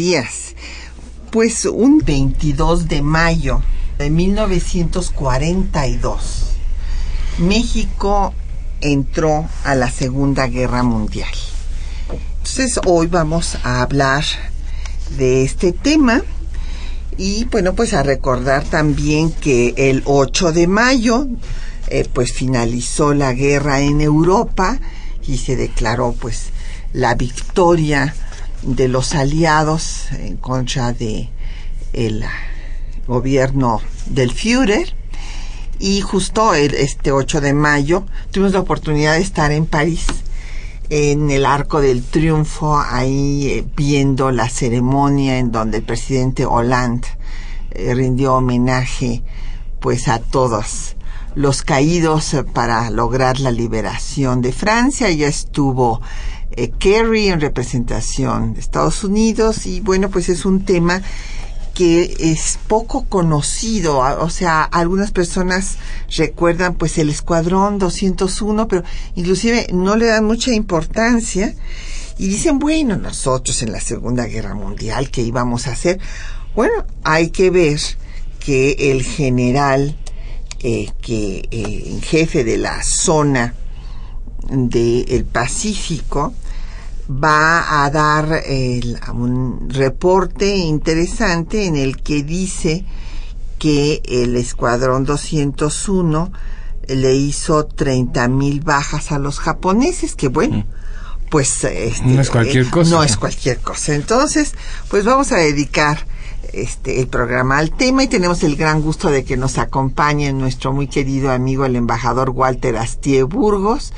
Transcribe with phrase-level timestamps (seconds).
[0.00, 0.54] Días.
[1.30, 3.60] Pues un 22 de mayo
[3.98, 6.46] de 1942,
[7.36, 8.32] México
[8.80, 11.28] entró a la Segunda Guerra Mundial.
[12.38, 14.24] Entonces hoy vamos a hablar
[15.18, 16.22] de este tema
[17.18, 21.26] y bueno pues a recordar también que el 8 de mayo
[21.88, 24.80] eh, pues finalizó la guerra en Europa
[25.26, 26.44] y se declaró pues
[26.94, 28.14] la victoria
[28.62, 31.28] de los aliados en contra de
[31.92, 32.24] el
[33.06, 34.94] gobierno del Führer
[35.78, 40.06] y justo el, este 8 de mayo tuvimos la oportunidad de estar en París
[40.90, 47.06] en el Arco del Triunfo, ahí eh, viendo la ceremonia en donde el presidente Hollande
[47.70, 49.22] eh, rindió homenaje
[49.78, 50.96] pues a todos
[51.36, 55.10] los caídos para lograr la liberación de Francia.
[55.10, 56.02] Ya estuvo
[56.78, 61.02] Kerry en representación de Estados Unidos y bueno, pues es un tema
[61.74, 65.78] que es poco conocido, o sea, algunas personas
[66.14, 68.82] recuerdan pues el escuadrón 201, pero
[69.14, 71.54] inclusive no le dan mucha importancia
[72.18, 75.98] y dicen, bueno, nosotros en la Segunda Guerra Mundial, ¿qué íbamos a hacer?
[76.54, 77.80] Bueno, hay que ver
[78.40, 79.96] que el general,
[80.62, 83.54] eh, que eh, jefe de la zona
[84.50, 86.34] del Pacífico,
[87.10, 88.42] va a dar
[89.12, 92.84] un reporte interesante en el que dice
[93.58, 96.32] que el escuadrón 201
[96.88, 101.30] le hizo 30 mil bajas a los japoneses, que bueno, mm.
[101.30, 102.90] pues este, no es cualquier eh, cosa.
[102.90, 103.94] No es cualquier cosa.
[103.94, 104.54] Entonces,
[104.88, 106.06] pues vamos a dedicar
[106.52, 110.72] este el programa al tema y tenemos el gran gusto de que nos acompañe nuestro
[110.72, 113.92] muy querido amigo el embajador Walter Astie Burgos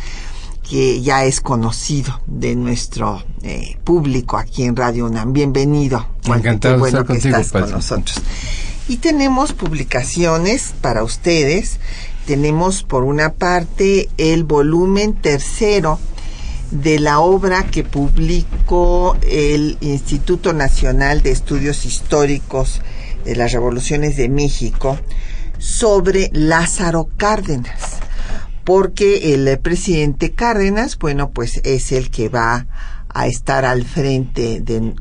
[0.68, 5.32] que ya es conocido de nuestro eh, público aquí en Radio UNAM.
[5.32, 6.06] Bienvenido.
[6.24, 8.20] Encantado bueno que estás con nosotros.
[8.88, 11.78] Y tenemos publicaciones para ustedes.
[12.26, 15.98] Tenemos por una parte el volumen tercero
[16.70, 22.80] de la obra que publicó el Instituto Nacional de Estudios Históricos
[23.24, 24.98] de las Revoluciones de México
[25.58, 28.00] sobre Lázaro Cárdenas
[28.64, 32.66] porque el presidente Cárdenas, bueno, pues es el que va
[33.08, 34.94] a estar al frente del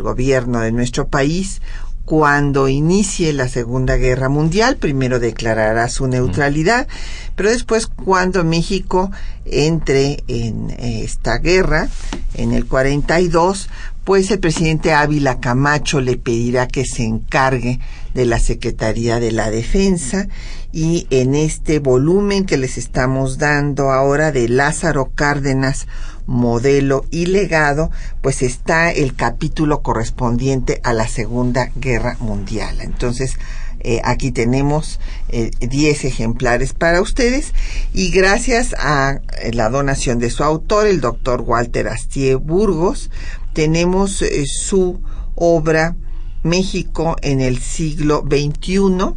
[0.00, 1.60] gobierno de nuestro país
[2.08, 6.88] cuando inicie la Segunda Guerra Mundial, primero declarará su neutralidad,
[7.36, 9.10] pero después cuando México
[9.44, 11.90] entre en esta guerra,
[12.32, 13.68] en el 42,
[14.08, 17.78] pues el presidente Ávila Camacho le pedirá que se encargue
[18.14, 20.28] de la Secretaría de la Defensa
[20.72, 25.88] y en este volumen que les estamos dando ahora de Lázaro Cárdenas,
[26.24, 27.90] modelo y legado,
[28.22, 32.80] pues está el capítulo correspondiente a la Segunda Guerra Mundial.
[32.80, 33.36] Entonces,
[33.80, 34.98] eh, aquí tenemos
[35.30, 37.52] 10 eh, ejemplares para ustedes
[37.92, 43.10] y gracias a eh, la donación de su autor, el doctor Walter Astie Burgos,
[43.52, 45.00] tenemos su
[45.34, 45.96] obra
[46.42, 49.14] México en el siglo XXI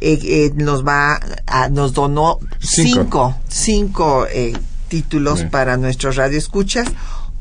[0.00, 4.52] eh, eh, nos va a, nos donó cinco, cinco, eh,
[4.86, 6.88] títulos para nuestros radioescuchas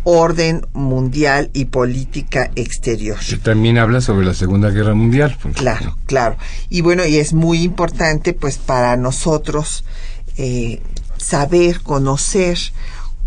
[0.03, 3.18] orden mundial y política exterior.
[3.44, 5.38] También habla sobre la Segunda Guerra Mundial.
[5.53, 6.38] Claro, claro.
[6.69, 9.83] Y bueno, y es muy importante pues para nosotros
[11.18, 12.57] saber, conocer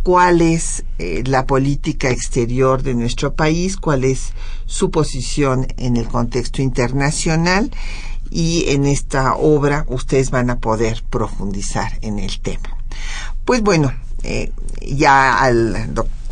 [0.02, 4.32] cuál es la política exterior de nuestro país, cuál es
[4.66, 7.70] su posición en el contexto internacional
[8.30, 12.76] y en esta obra ustedes van a poder profundizar en el tema.
[13.44, 13.92] Pues bueno,
[14.22, 15.90] eh, ya al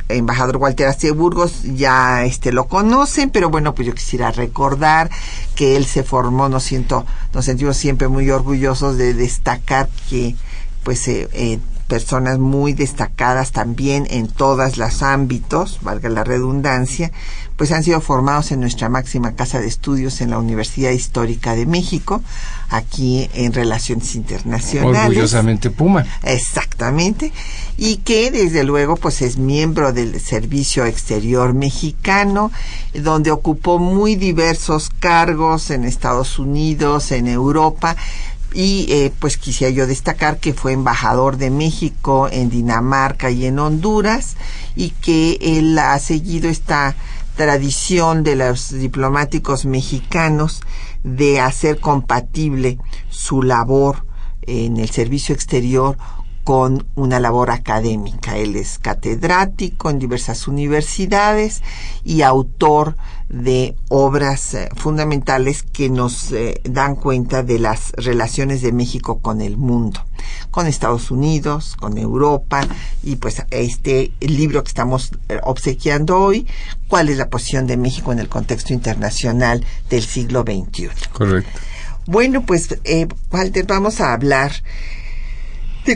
[0.08, 5.10] embajador Walter Astie Burgos ya este lo conocen, pero bueno, pues yo quisiera recordar
[5.54, 7.04] que él se formó, nos siento,
[7.34, 10.36] nos sentimos siempre muy orgullosos de destacar que
[10.84, 17.10] pues eh, eh, personas muy destacadas también en todos los ámbitos, valga la redundancia,
[17.56, 21.66] pues han sido formados en nuestra máxima casa de estudios en la Universidad Histórica de
[21.66, 22.22] México,
[22.68, 25.06] aquí en Relaciones Internacionales.
[25.06, 26.06] Orgullosamente Puma.
[26.22, 27.32] Exactamente.
[27.76, 32.52] Y que desde luego pues es miembro del Servicio Exterior Mexicano,
[32.94, 37.96] donde ocupó muy diversos cargos en Estados Unidos, en Europa,
[38.58, 43.60] y eh, pues quisiera yo destacar que fue embajador de México en Dinamarca y en
[43.60, 44.36] Honduras
[44.74, 46.96] y que él ha seguido esta
[47.36, 50.60] tradición de los diplomáticos mexicanos
[51.04, 52.78] de hacer compatible
[53.10, 54.04] su labor
[54.42, 55.96] en el servicio exterior
[56.48, 58.38] con una labor académica.
[58.38, 61.62] Él es catedrático en diversas universidades
[62.04, 62.96] y autor
[63.28, 69.42] de obras eh, fundamentales que nos eh, dan cuenta de las relaciones de México con
[69.42, 70.02] el mundo,
[70.50, 72.66] con Estados Unidos, con Europa
[73.02, 76.46] y pues este libro que estamos eh, obsequiando hoy,
[76.86, 80.88] cuál es la posición de México en el contexto internacional del siglo XXI.
[81.12, 81.60] Correcto.
[82.06, 82.74] Bueno, pues
[83.30, 84.52] Walter, vamos a hablar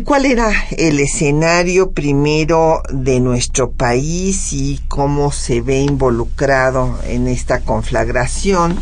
[0.00, 7.60] cuál era el escenario primero de nuestro país y cómo se ve involucrado en esta
[7.60, 8.78] conflagración.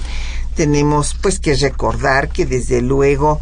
[0.54, 3.40] Tenemos pues que recordar que desde luego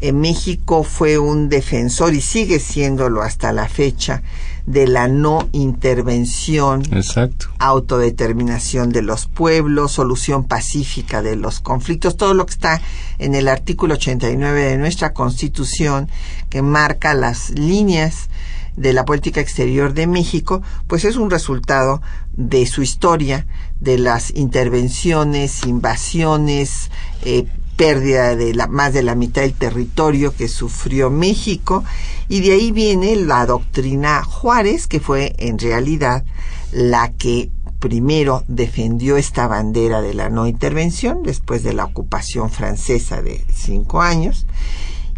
[0.00, 4.22] eh, México fue un defensor y sigue siéndolo hasta la fecha
[4.68, 7.46] de la no intervención, Exacto.
[7.58, 12.82] autodeterminación de los pueblos, solución pacífica de los conflictos, todo lo que está
[13.18, 16.10] en el artículo 89 de nuestra Constitución
[16.50, 18.28] que marca las líneas
[18.76, 22.02] de la política exterior de México, pues es un resultado
[22.36, 23.46] de su historia,
[23.80, 26.90] de las intervenciones, invasiones,
[27.24, 27.46] eh,
[27.78, 31.84] pérdida de la, más de la mitad del territorio que sufrió México.
[32.28, 36.24] Y de ahí viene la doctrina Juárez que fue en realidad
[36.72, 43.22] la que primero defendió esta bandera de la no intervención después de la ocupación francesa
[43.22, 44.46] de cinco años.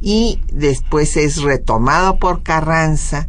[0.02, 3.28] Y después es retomado por Carranza.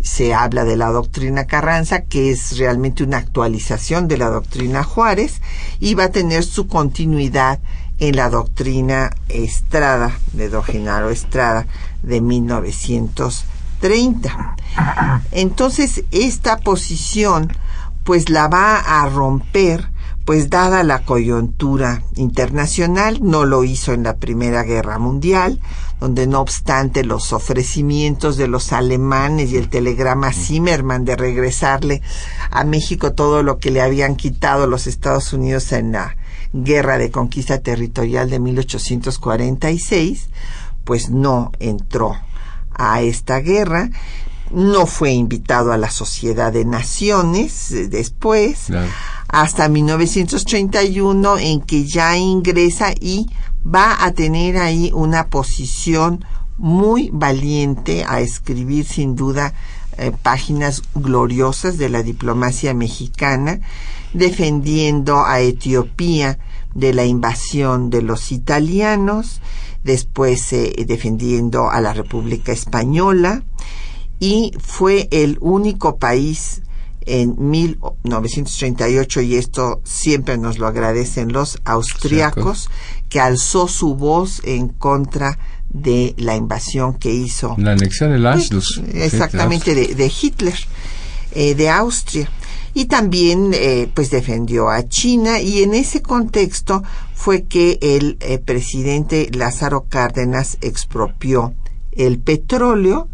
[0.00, 5.42] Se habla de la doctrina Carranza, que es realmente una actualización de la doctrina Juárez,
[5.78, 7.60] y va a tener su continuidad
[8.00, 11.68] en la doctrina Estrada, de Don Genaro Estrada,
[12.02, 14.56] de 1930.
[15.30, 17.52] Entonces, esta posición,
[18.04, 19.92] pues la va a romper,
[20.24, 25.60] pues dada la coyuntura internacional, no lo hizo en la Primera Guerra Mundial,
[26.00, 32.00] donde no obstante los ofrecimientos de los alemanes y el telegrama Zimmermann de regresarle
[32.50, 36.16] a México todo lo que le habían quitado los Estados Unidos en la
[36.52, 40.28] guerra de conquista territorial de 1846,
[40.84, 42.16] pues no entró
[42.72, 43.90] a esta guerra,
[44.50, 48.66] no fue invitado a la Sociedad de Naciones eh, después,
[49.28, 53.28] hasta 1931 en que ya ingresa y
[53.64, 56.24] va a tener ahí una posición
[56.58, 59.54] muy valiente a escribir sin duda
[59.98, 63.60] eh, páginas gloriosas de la diplomacia mexicana,
[64.12, 66.38] defendiendo a Etiopía
[66.74, 69.40] de la invasión de los italianos,
[69.84, 73.42] después eh, defendiendo a la República Española
[74.18, 76.62] y fue el único país
[77.06, 82.68] en 1938 y esto siempre nos lo agradecen los austriacos
[83.08, 85.38] que alzó su voz en contra
[85.70, 90.54] de la invasión que hizo la anexión del Anschluss exactamente de, Hitler
[91.32, 92.28] eh, de Austria
[92.74, 96.82] y también eh, pues defendió a China y en ese contexto
[97.14, 101.54] fue que el eh, presidente Lázaro Cárdenas expropió
[101.92, 103.08] el petróleo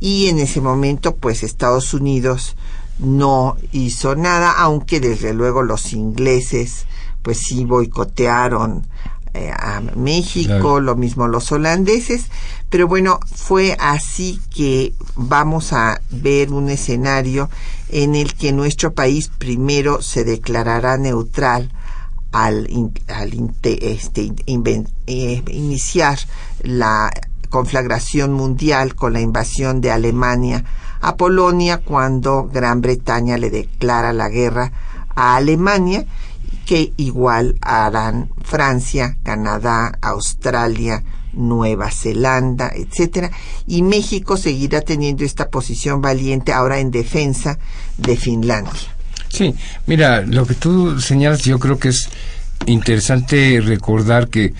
[0.00, 2.56] y en ese momento pues Estados Unidos
[2.98, 6.86] no hizo nada aunque desde luego los ingleses
[7.22, 8.86] pues sí boicotearon
[9.32, 12.24] eh, a México, lo mismo los holandeses,
[12.68, 17.48] pero bueno, fue así que vamos a ver un escenario
[17.92, 21.70] en el que nuestro país primero se declarará neutral
[22.32, 22.68] al,
[23.64, 26.18] este, eh, iniciar
[26.62, 27.10] la
[27.48, 30.64] conflagración mundial con la invasión de Alemania
[31.00, 34.72] a Polonia cuando Gran Bretaña le declara la guerra
[35.14, 36.04] a Alemania
[36.66, 43.30] que igual harán Francia, Canadá, Australia, Nueva Zelanda, etcétera,
[43.66, 47.58] y México seguirá teniendo esta posición valiente ahora en defensa
[47.96, 48.80] de Finlandia.
[49.28, 49.54] Sí,
[49.86, 52.08] mira, lo que tú señalas yo creo que es
[52.66, 54.52] interesante recordar que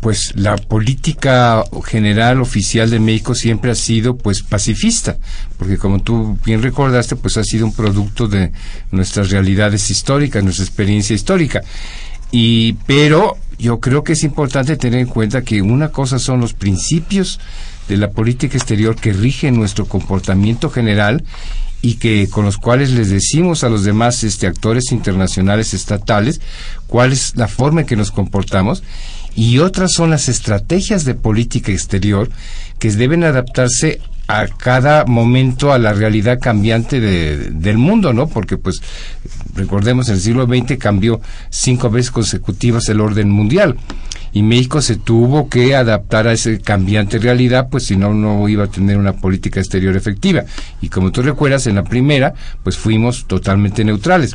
[0.00, 5.18] pues la política general oficial de México siempre ha sido pues pacifista,
[5.58, 8.52] porque como tú bien recordaste, pues ha sido un producto de
[8.90, 11.60] nuestras realidades históricas, nuestra experiencia histórica.
[12.30, 16.54] Y pero yo creo que es importante tener en cuenta que una cosa son los
[16.54, 17.40] principios
[17.88, 21.24] de la política exterior que rigen nuestro comportamiento general
[21.82, 26.40] y que con los cuales les decimos a los demás este actores internacionales estatales
[26.86, 28.82] cuál es la forma en que nos comportamos
[29.36, 32.30] y otras son las estrategias de política exterior
[32.78, 38.28] que deben adaptarse a cada momento a la realidad cambiante de, del mundo, ¿no?
[38.28, 38.80] Porque pues
[39.54, 41.20] recordemos en el siglo XX cambió
[41.50, 43.76] cinco veces consecutivas el orden mundial
[44.34, 48.64] y México se tuvo que adaptar a esa cambiante realidad, pues si no, no iba
[48.64, 50.42] a tener una política exterior efectiva.
[50.82, 52.34] Y como tú recuerdas, en la primera,
[52.64, 54.34] pues fuimos totalmente neutrales.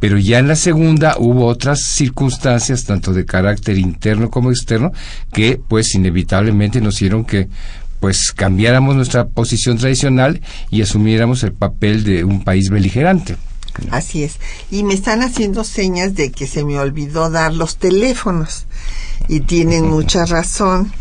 [0.00, 4.90] Pero ya en la segunda hubo otras circunstancias, tanto de carácter interno como externo,
[5.32, 7.48] que pues inevitablemente nos hicieron que
[8.00, 13.36] pues cambiáramos nuestra posición tradicional y asumiéramos el papel de un país beligerante.
[13.90, 14.38] Así es.
[14.70, 18.66] Y me están haciendo señas de que se me olvidó dar los teléfonos.
[19.28, 20.92] Y tienen mucha razón.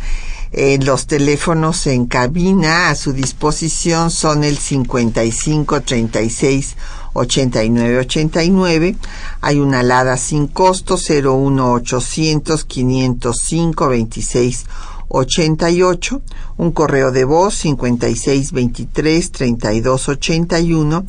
[0.54, 6.76] Eh, los teléfonos en cabina a su disposición son el 55 36
[7.14, 8.96] 89 89.
[9.42, 14.66] Hay una alada sin costo 01 800 505 26
[15.10, 16.22] 88,
[16.58, 21.06] un correo de voz 5623 3281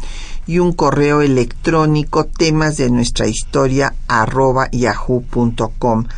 [0.46, 6.08] y un correo electrónico temas de nuestra historia arroba yahoo.com.mx.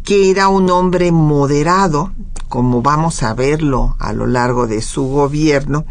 [0.02, 2.12] que era un hombre moderado,
[2.48, 5.84] como vamos a verlo a lo largo de su gobierno,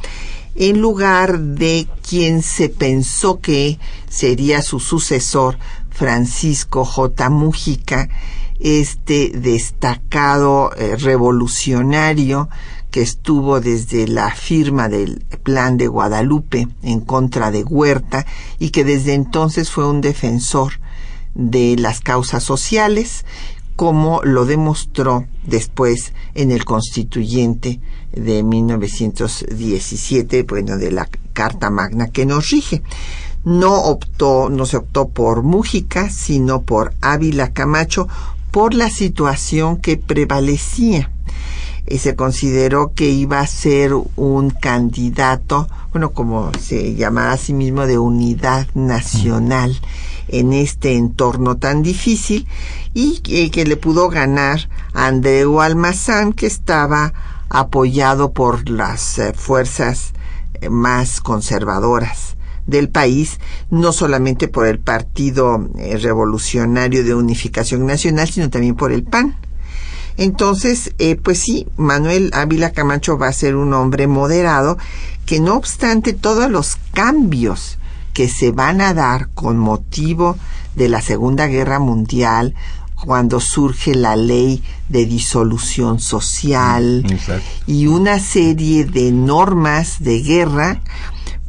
[0.56, 5.58] en lugar de quien se pensó que sería su sucesor,
[5.94, 7.30] Francisco J.
[7.30, 8.10] Mujica,
[8.60, 12.50] este destacado eh, revolucionario
[12.92, 18.26] que estuvo desde la firma del Plan de Guadalupe en contra de Huerta
[18.60, 20.74] y que desde entonces fue un defensor
[21.34, 23.26] de las causas sociales,
[23.76, 27.80] como lo demostró después en el constituyente
[28.12, 32.84] de 1917, bueno, de la Carta Magna que nos rige.
[33.46, 38.08] No optó, no se optó por Mújica, sino por Ávila Camacho,
[38.52, 41.12] por la situación que prevalecía.
[41.86, 47.52] Y se consideró que iba a ser un candidato, bueno, como se llamaba a sí
[47.54, 49.78] mismo, de unidad nacional
[50.30, 52.48] en este entorno tan difícil
[52.94, 57.14] y que, que le pudo ganar a Andreu Almazán, que estaba
[57.50, 60.14] apoyado por las eh, fuerzas
[60.62, 63.40] eh, más conservadoras del país,
[63.70, 69.36] no solamente por el Partido eh, Revolucionario de Unificación Nacional, sino también por el PAN.
[70.18, 74.78] Entonces, eh, pues sí, Manuel Ávila Camacho va a ser un hombre moderado
[75.26, 77.80] que no obstante todos los cambios
[78.14, 80.38] que se van a dar con motivo
[80.76, 82.54] de la Segunda Guerra Mundial,
[83.06, 87.46] cuando surge la ley de disolución social Exacto.
[87.68, 90.82] y una serie de normas de guerra,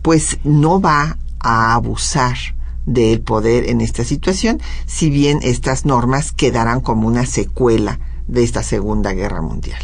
[0.04, 2.37] pues no va a abusar
[2.84, 8.62] del poder en esta situación, si bien estas normas quedarán como una secuela de esta
[8.62, 9.80] Segunda Guerra Mundial.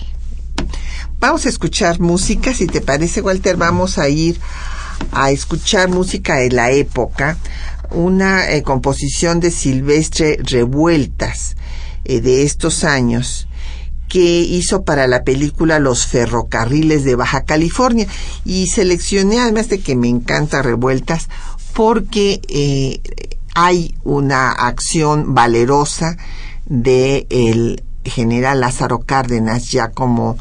[1.21, 4.39] Vamos a escuchar música, si te parece, Walter, vamos a ir
[5.11, 7.39] a escuchar música de la época,
[7.91, 11.57] una eh, composición de Silvestre Revueltas
[12.05, 13.49] eh, de estos años
[14.11, 18.07] que hizo para la película Los ferrocarriles de Baja California.
[18.45, 21.29] Y seleccioné además de que me encanta Revueltas
[21.73, 23.01] porque eh,
[23.55, 26.17] hay una acción valerosa
[26.67, 30.37] de el general Lázaro Cárdenas ya como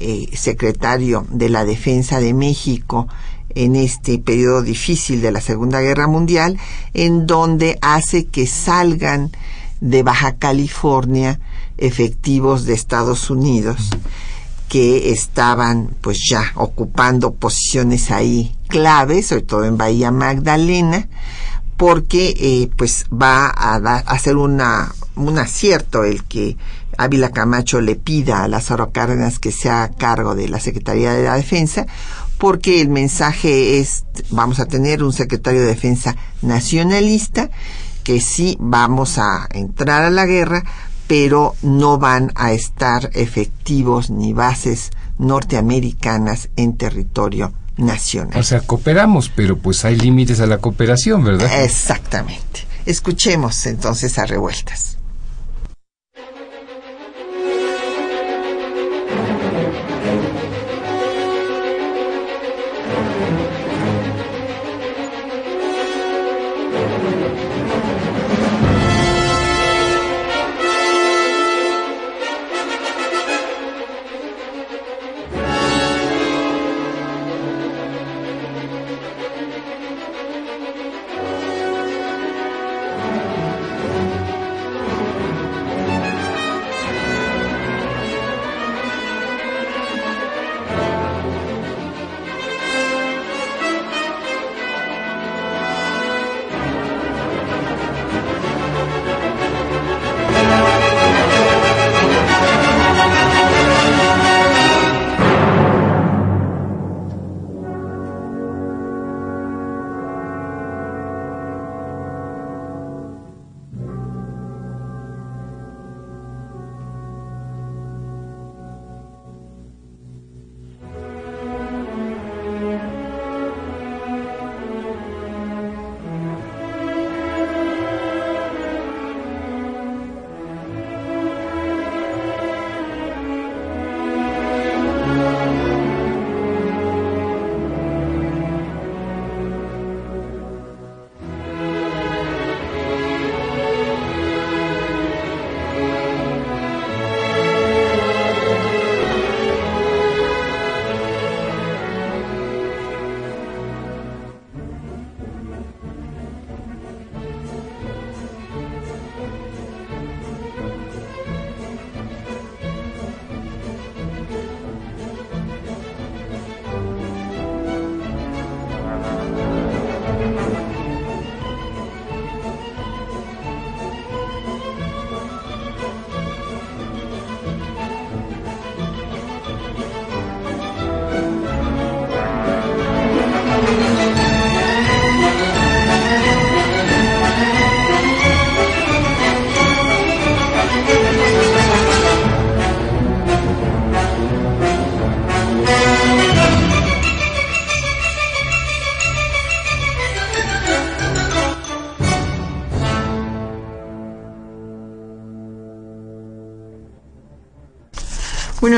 [0.00, 3.08] eh, secretario de la Defensa de México
[3.54, 6.58] en este periodo difícil de la Segunda Guerra Mundial,
[6.92, 9.30] en donde hace que salgan
[9.80, 11.40] de Baja California
[11.78, 13.90] efectivos de Estados Unidos
[14.68, 21.06] que estaban pues ya ocupando posiciones ahí claves, sobre todo en Bahía Magdalena,
[21.76, 23.76] porque eh, pues va a,
[24.06, 26.56] hacer una, un acierto el que
[26.96, 31.24] Ávila Camacho le pida a Lázaro Cárdenas que sea a cargo de la Secretaría de
[31.24, 31.86] la Defensa,
[32.38, 37.50] porque el mensaje es, vamos a tener un secretario de Defensa nacionalista,
[38.02, 40.62] que sí vamos a entrar a la guerra,
[41.06, 48.38] pero no van a estar efectivos ni bases norteamericanas en territorio nacional.
[48.38, 51.64] O sea, cooperamos, pero pues hay límites a la cooperación, ¿verdad?
[51.64, 52.66] Exactamente.
[52.86, 54.98] Escuchemos entonces a revueltas.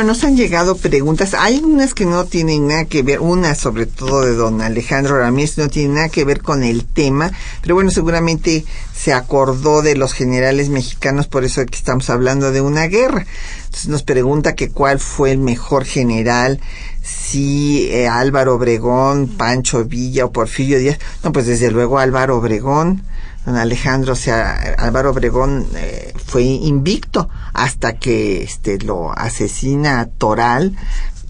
[0.07, 1.35] Nos han llegado preguntas.
[1.35, 5.59] Hay unas que no tienen nada que ver, una sobre todo de don Alejandro Ramírez,
[5.59, 8.64] no tiene nada que ver con el tema, pero bueno, seguramente
[8.95, 13.27] se acordó de los generales mexicanos, por eso que estamos hablando de una guerra.
[13.64, 16.61] Entonces nos pregunta que cuál fue el mejor general,
[17.03, 20.99] si eh, Álvaro Obregón, Pancho Villa o Porfirio Díaz.
[21.25, 23.03] No, pues desde luego Álvaro Obregón
[23.47, 30.77] don Alejandro, o sea, Álvaro Obregón eh, fue invicto hasta que este lo asesina Toral,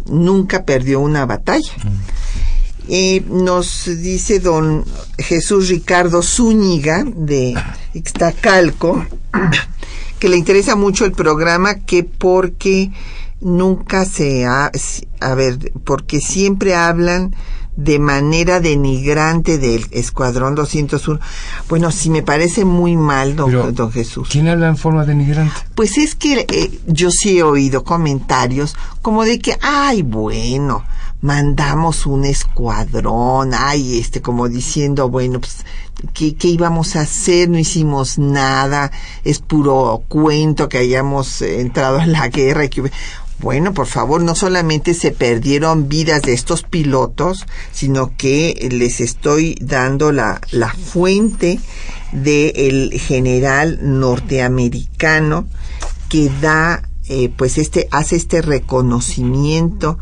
[0.06, 1.72] nunca perdió una batalla.
[2.88, 4.84] y nos dice don
[5.18, 7.54] Jesús Ricardo Zúñiga de
[7.92, 9.04] Ixtacalco
[10.18, 12.92] que le interesa mucho el programa que porque
[13.40, 14.70] nunca se ha,
[15.20, 17.34] a ver, porque siempre hablan
[17.76, 21.20] de manera denigrante del Escuadrón 201.
[21.68, 24.28] Bueno, sí me parece muy mal, don, don Jesús.
[24.30, 25.54] ¿Quién habla en forma denigrante?
[25.74, 30.84] Pues es que eh, yo sí he oído comentarios como de que, ay, bueno,
[31.20, 35.64] mandamos un escuadrón, ay, este, como diciendo, bueno, pues,
[36.14, 37.48] ¿qué, ¿qué, íbamos a hacer?
[37.48, 38.90] No hicimos nada,
[39.24, 42.90] es puro cuento que hayamos entrado en la guerra y que
[43.38, 49.56] bueno, por favor, no solamente se perdieron vidas de estos pilotos, sino que les estoy
[49.60, 51.60] dando la, la fuente
[52.12, 55.46] del general norteamericano
[56.08, 59.98] que da, eh, pues este, hace este reconocimiento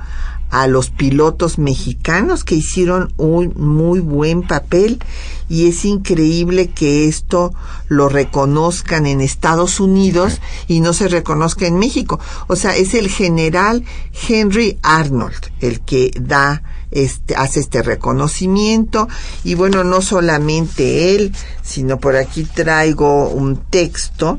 [0.55, 5.01] a los pilotos mexicanos que hicieron un muy buen papel
[5.49, 7.53] y es increíble que esto
[7.89, 12.21] lo reconozcan en Estados Unidos y no se reconozca en México.
[12.47, 13.85] O sea, es el general
[14.29, 16.63] Henry Arnold el que da
[16.93, 19.09] este, hace este reconocimiento
[19.43, 24.39] y bueno, no solamente él, sino por aquí traigo un texto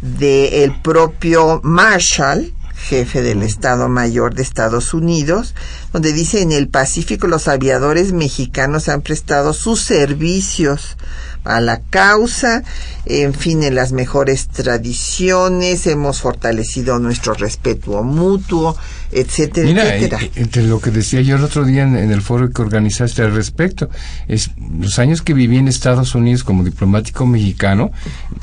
[0.00, 5.54] del el propio Marshall, jefe del Estado Mayor de Estados Unidos,
[5.92, 10.96] donde dice en el Pacífico los aviadores mexicanos han prestado sus servicios
[11.44, 12.62] a la causa,
[13.04, 18.76] en fin, en las mejores tradiciones, hemos fortalecido nuestro respeto mutuo,
[19.12, 20.22] etcétera, Mira, etcétera.
[20.36, 23.34] entre lo que decía yo el otro día en, en el foro que organizaste al
[23.34, 23.88] respecto,
[24.26, 27.90] es los años que viví en Estados Unidos como diplomático mexicano,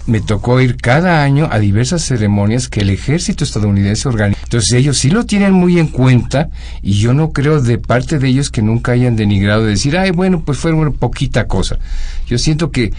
[0.07, 4.39] me tocó ir cada año a diversas ceremonias que el ejército estadounidense organiza.
[4.43, 6.49] Entonces ellos sí lo tienen muy en cuenta
[6.81, 10.11] y yo no creo de parte de ellos que nunca hayan denigrado de decir, ay,
[10.11, 11.77] bueno, pues fue una poquita cosa.
[12.27, 12.93] Yo siento que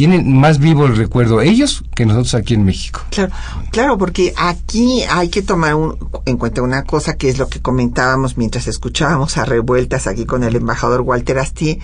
[0.00, 3.02] tienen más vivo el recuerdo ellos que nosotros aquí en México.
[3.10, 3.32] Claro,
[3.70, 5.76] claro, porque aquí hay que tomar
[6.24, 10.42] en cuenta una cosa que es lo que comentábamos mientras escuchábamos a revueltas aquí con
[10.42, 11.80] el embajador Walter Astier.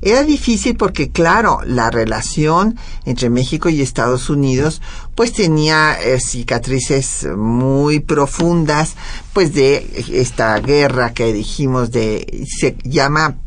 [0.00, 4.80] Era difícil porque, claro, la relación entre México y Estados Unidos
[5.16, 8.94] pues tenía eh, cicatrices muy profundas
[9.32, 13.38] pues de esta guerra que dijimos de se llama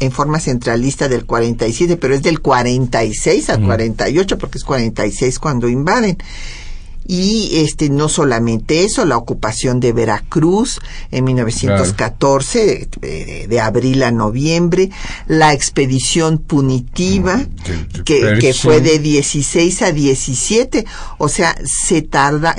[0.00, 5.68] en forma centralista del 47, pero es del 46 al 48, porque es 46 cuando
[5.68, 6.18] invaden.
[7.08, 14.10] Y este no solamente eso, la ocupación de Veracruz en 1914, de, de abril a
[14.10, 14.90] noviembre,
[15.26, 20.84] la expedición punitiva, de que, que fue de 16 a 17,
[21.18, 22.56] o sea, se tarda,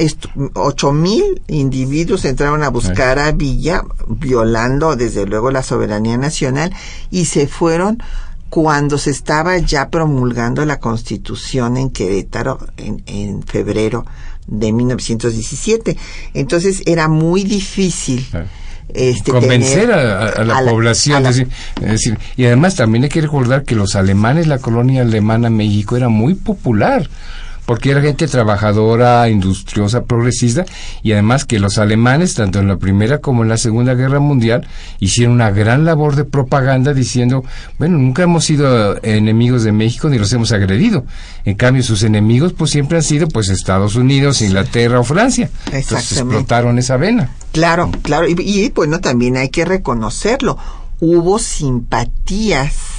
[0.54, 6.74] ocho mil individuos entraron a buscar a Villa, violando desde luego la soberanía nacional,
[7.12, 8.02] y se fueron
[8.50, 14.06] cuando se estaba ya promulgando la constitución en Querétaro en, en febrero
[14.48, 15.98] de 1917.
[16.34, 18.26] Entonces era muy difícil
[18.94, 21.18] este, convencer a, la a población.
[21.18, 24.48] a la- es decir, es decir, y además también hay que recordar que los alemanes,
[24.48, 27.10] la colonia alemana México era muy popular
[27.68, 30.66] porque era gente trabajadora, industriosa, progresista,
[31.04, 34.66] y además que los alemanes, tanto en la Primera como en la Segunda Guerra Mundial,
[35.02, 37.44] hicieron una gran labor de propaganda diciendo,
[37.78, 41.06] bueno, nunca hemos sido enemigos de México ni los hemos agredido.
[41.44, 45.50] En cambio, sus enemigos pues siempre han sido pues Estados Unidos, Inglaterra o Francia.
[45.66, 47.32] Entonces explotaron esa vena.
[47.52, 48.30] Claro, claro.
[48.30, 50.58] Y, y, bueno, también hay que reconocerlo.
[51.02, 52.97] Hubo simpatías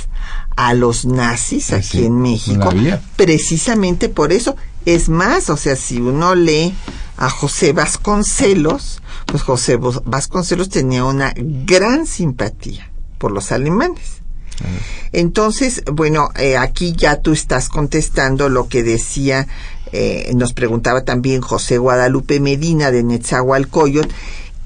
[0.59, 2.69] a los nazis aquí sí, en México.
[3.15, 4.57] Precisamente por eso.
[4.85, 6.75] Es más, o sea, si uno lee
[7.17, 14.23] a José Vasconcelos, pues José Vasconcelos tenía una gran simpatía por los alemanes.
[15.13, 19.47] Entonces, bueno, eh, aquí ya tú estás contestando lo que decía,
[19.93, 24.11] eh, nos preguntaba también José Guadalupe Medina de Netzahualcoyot,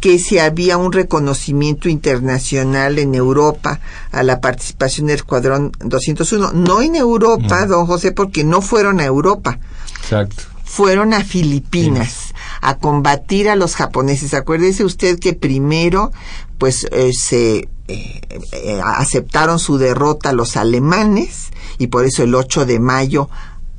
[0.03, 3.79] que si había un reconocimiento internacional en Europa
[4.11, 6.51] a la participación del Escuadrón 201.
[6.55, 9.61] No en Europa, don José, porque no fueron a Europa,
[10.01, 10.43] Exacto.
[10.65, 14.35] fueron a Filipinas a combatir a los japoneses.
[14.35, 16.11] Acuérdese usted que primero,
[16.59, 22.67] pues, eh, se eh, eh, aceptaron su derrota los alemanes y por eso el 8
[22.67, 23.31] de mayo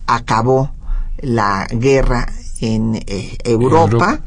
[0.07, 0.71] acabó
[1.17, 4.21] la guerra en eh, Europa.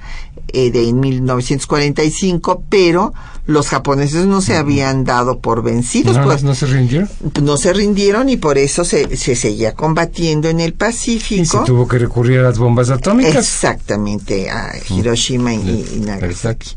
[0.52, 3.12] Eh, de en 1945, pero
[3.46, 7.08] los japoneses no se habían dado por vencidos, ¿No, pues no se rindieron?
[7.42, 11.64] no se rindieron y por eso se, se seguía combatiendo en el Y se Pacífico.
[11.64, 13.34] tuvo que recurrir a las bombas atómicas.
[13.36, 16.70] Exactamente, a Hiroshima y, y Nagasaki.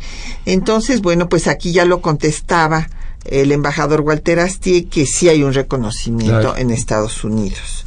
[0.45, 2.89] Entonces, bueno, pues aquí ya lo contestaba
[3.25, 6.57] el embajador Walter Astier que sí hay un reconocimiento Claro.
[6.57, 7.85] en Estados Unidos.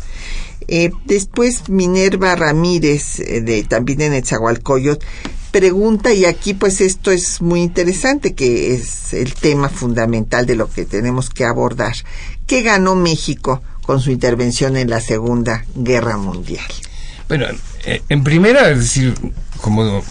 [0.74, 5.04] Eh, después Minerva Ramírez, eh, de, también en Etzahualcoyot,
[5.50, 10.70] pregunta, y aquí pues esto es muy interesante, que es el tema fundamental de lo
[10.70, 11.92] que tenemos que abordar.
[12.46, 16.64] ¿Qué ganó México con su intervención en la Segunda Guerra Mundial?
[17.28, 17.48] Bueno,
[17.84, 19.14] eh, en primera, es decir,
[19.60, 20.02] como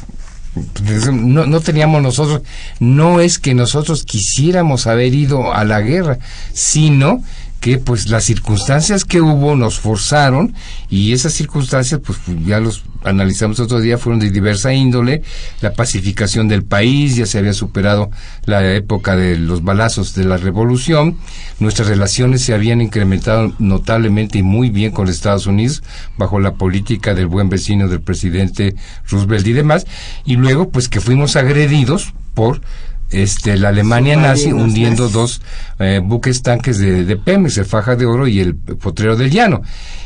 [1.11, 2.43] no, no teníamos nosotros,
[2.79, 6.19] no es que nosotros quisiéramos haber ido a la guerra,
[6.53, 7.23] sino
[7.61, 10.55] que pues las circunstancias que hubo nos forzaron
[10.89, 15.21] y esas circunstancias pues ya los analizamos otro día fueron de diversa índole
[15.61, 18.09] la pacificación del país ya se había superado
[18.45, 21.17] la época de los balazos de la revolución
[21.59, 25.83] nuestras relaciones se habían incrementado notablemente y muy bien con Estados Unidos
[26.17, 28.73] bajo la política del buen vecino del presidente
[29.07, 29.85] Roosevelt y demás
[30.25, 32.61] y luego pues que fuimos agredidos por
[33.11, 35.41] este, la Alemania nazi hundiendo dos
[35.79, 39.61] eh, buques tanques de, de, Pemex, el Faja de Oro y el Potrero del Llano.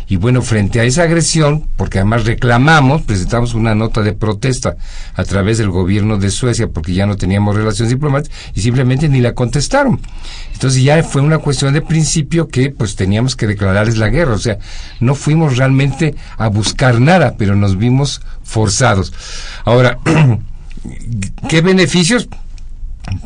[0.07, 4.77] Y bueno, frente a esa agresión, porque además reclamamos, presentamos una nota de protesta
[5.15, 9.19] a través del gobierno de Suecia, porque ya no teníamos relaciones diplomáticas, y simplemente ni
[9.19, 9.99] la contestaron.
[10.53, 14.33] Entonces ya fue una cuestión de principio que pues teníamos que declararles la guerra.
[14.33, 14.59] O sea,
[14.99, 19.11] no fuimos realmente a buscar nada, pero nos vimos forzados.
[19.63, 19.97] Ahora,
[21.49, 22.29] ¿qué beneficios?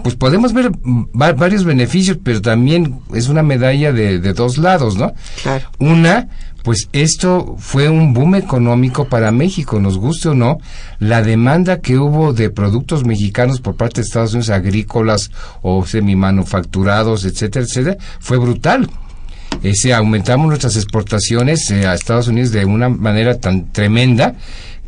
[0.04, 0.72] Pues podemos ver
[1.14, 5.14] varios beneficios, pero también es una medalla de, dos lados, ¿no?
[5.42, 5.70] Claro.
[5.80, 6.28] Una,
[6.64, 10.58] pues esto fue un boom económico para México, nos guste o no,
[11.00, 17.26] la demanda que hubo de productos mexicanos por parte de Estados Unidos, agrícolas o semimanufacturados,
[17.26, 18.90] etcétera, etcétera, fue brutal.
[19.64, 24.36] Ese, aumentamos nuestras exportaciones eh, a Estados Unidos de una manera tan tremenda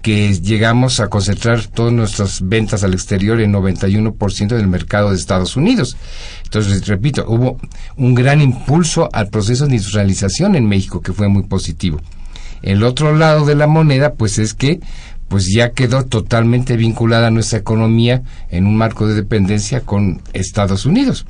[0.02, 5.56] que llegamos a concentrar todas nuestras ventas al exterior en 91% del mercado de Estados
[5.56, 5.98] Unidos.
[6.44, 7.58] Entonces, repito, hubo
[7.98, 12.00] un gran impulso al proceso de industrialización en México que fue muy positivo.
[12.62, 14.80] El otro lado de la moneda, pues es que
[15.28, 21.26] pues ya quedó totalmente vinculada nuestra economía en un marco de dependencia con Estados Unidos.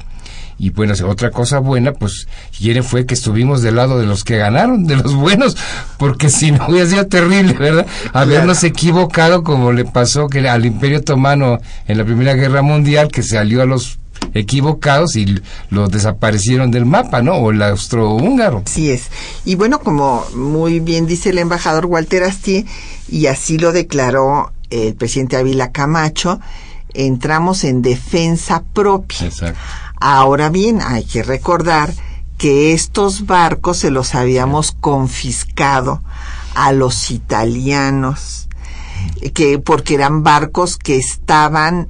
[0.61, 4.37] Y bueno, otra cosa buena, pues, quiere fue que estuvimos del lado de los que
[4.37, 5.57] ganaron, de los buenos,
[5.97, 7.87] porque si no hubiera sido terrible, ¿verdad?
[8.13, 13.23] Habernos equivocado como le pasó que al Imperio Otomano en la Primera Guerra Mundial, que
[13.23, 13.97] salió a los
[14.35, 17.37] equivocados y los desaparecieron del mapa, ¿no?
[17.37, 18.61] O el austrohúngaro.
[18.67, 19.07] Así es.
[19.45, 22.65] Y bueno, como muy bien dice el embajador Walter Astier,
[23.09, 26.39] y así lo declaró el presidente Ávila Camacho,
[26.93, 29.25] entramos en defensa propia.
[29.25, 29.59] Exacto.
[30.01, 31.93] Ahora bien, hay que recordar
[32.39, 36.01] que estos barcos se los habíamos confiscado
[36.55, 38.49] a los italianos,
[39.35, 41.87] que porque eran barcos que estaban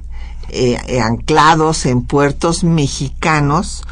[0.50, 3.82] eh, anclados en puertos mexicanos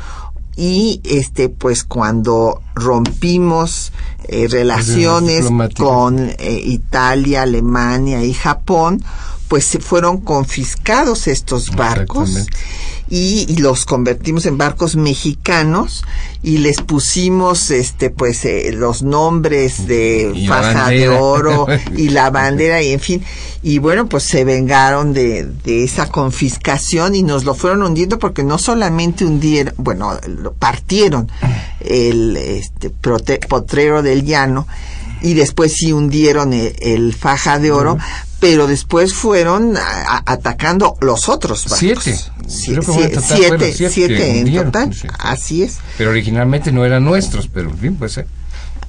[0.54, 3.92] y este pues cuando rompimos
[4.28, 5.46] eh, relaciones
[5.78, 9.02] con eh, Italia, Alemania y Japón,
[9.48, 12.46] pues se fueron confiscados estos barcos
[13.10, 16.04] y, los convertimos en barcos mexicanos
[16.42, 22.80] y les pusimos este pues eh, los nombres de faja de oro y la bandera
[22.80, 23.24] y en fin.
[23.62, 28.44] Y bueno pues se vengaron de, de esa confiscación y nos lo fueron hundiendo porque
[28.44, 31.28] no solamente hundieron bueno lo partieron
[31.80, 34.66] el este potrero del llano
[35.22, 37.98] y después sí hundieron el, faja de oro,
[38.40, 39.74] pero después fueron
[40.26, 41.78] atacando los otros barcos.
[41.78, 42.16] Siete.
[42.48, 44.96] siete, siete, en total.
[45.18, 45.78] Así es.
[45.98, 48.26] Pero originalmente no eran nuestros, pero bien, pues ser.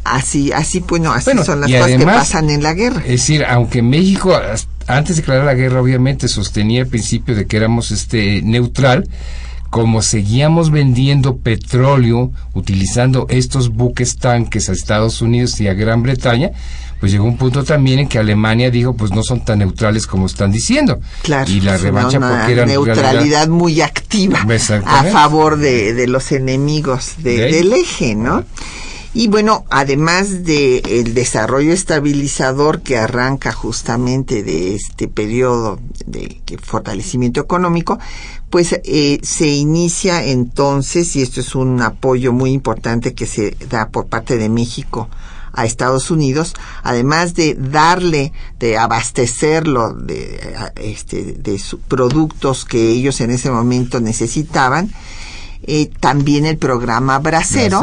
[0.04, 3.02] Así, así, pues no, así son las cosas que pasan en la guerra.
[3.02, 4.36] Es decir, aunque México,
[4.88, 9.08] antes de declarar la guerra, obviamente sostenía el principio de que éramos este neutral,
[9.70, 16.52] como seguíamos vendiendo petróleo utilizando estos buques tanques a Estados Unidos y a Gran Bretaña,
[17.02, 20.28] pues llegó un punto también en que Alemania dijo, pues no son tan neutrales como
[20.28, 21.00] están diciendo.
[21.24, 21.52] Claro.
[21.52, 24.46] Y la revancha porque era neutralidad muy activa
[24.86, 28.46] a favor de, los enemigos del eje, ¿no?
[29.16, 37.42] Y bueno, además de el desarrollo estabilizador que arranca justamente de este periodo de fortalecimiento
[37.42, 37.98] económico,
[38.52, 43.90] pues eh, se inicia entonces, y esto es un apoyo muy importante que se da
[43.90, 45.10] por parte de México
[45.54, 53.32] a Estados Unidos, además de darle, de abastecerlo de, este, de productos que ellos en
[53.32, 54.92] ese momento necesitaban,
[55.64, 57.82] eh, también el programa Bracero,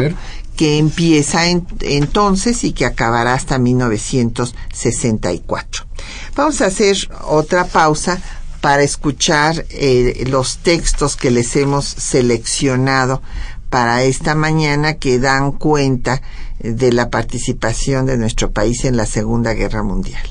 [0.56, 5.86] que empieza entonces y que acabará hasta 1964.
[6.34, 8.20] Vamos a hacer otra pausa
[8.60, 13.22] para escuchar eh, los textos que les hemos seleccionado
[13.70, 16.20] para esta mañana que dan cuenta
[16.60, 20.22] de la participación de nuestro país en la Segunda Guerra Mundial.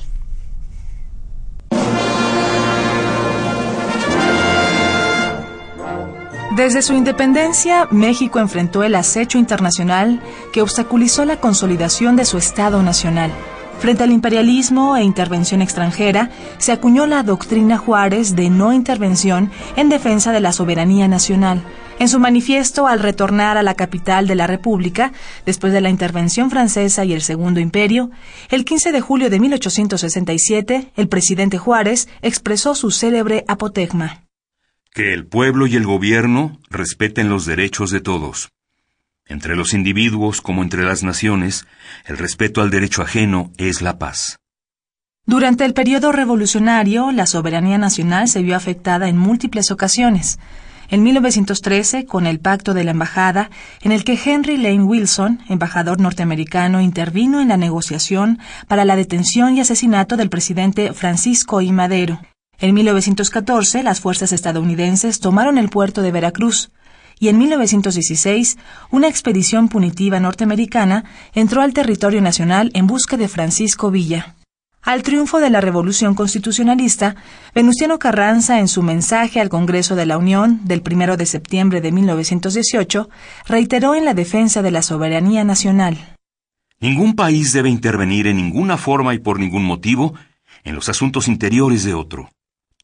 [6.57, 12.81] Desde su independencia, México enfrentó el acecho internacional que obstaculizó la consolidación de su Estado
[12.81, 13.31] nacional.
[13.77, 19.89] Frente al imperialismo e intervención extranjera, se acuñó la doctrina Juárez de no intervención en
[19.89, 21.61] defensa de la soberanía nacional.
[21.99, 25.13] En su manifiesto al retornar a la capital de la República,
[25.47, 28.11] después de la intervención francesa y el Segundo Imperio,
[28.49, 34.25] el 15 de julio de 1867, el presidente Juárez expresó su célebre apotegma.
[34.93, 38.49] Que el pueblo y el gobierno respeten los derechos de todos.
[39.25, 41.65] Entre los individuos como entre las naciones,
[42.05, 44.37] el respeto al derecho ajeno es la paz.
[45.25, 50.39] Durante el periodo revolucionario, la soberanía nacional se vio afectada en múltiples ocasiones.
[50.89, 53.49] En 1913 con el Pacto de la Embajada,
[53.81, 59.55] en el que Henry Lane Wilson, embajador norteamericano, intervino en la negociación para la detención
[59.55, 61.71] y asesinato del presidente Francisco I.
[61.71, 62.21] Madero.
[62.59, 66.71] En 1914, las fuerzas estadounidenses tomaron el puerto de Veracruz,
[67.19, 68.57] y en 1916
[68.91, 74.36] una expedición punitiva norteamericana entró al territorio nacional en busca de Francisco Villa.
[74.87, 77.17] Al triunfo de la Revolución Constitucionalista,
[77.53, 81.91] Venustiano Carranza, en su mensaje al Congreso de la Unión del 1 de septiembre de
[81.91, 83.09] 1918,
[83.49, 86.15] reiteró en la defensa de la soberanía nacional.
[86.79, 90.13] Ningún país debe intervenir en ninguna forma y por ningún motivo
[90.63, 92.29] en los asuntos interiores de otro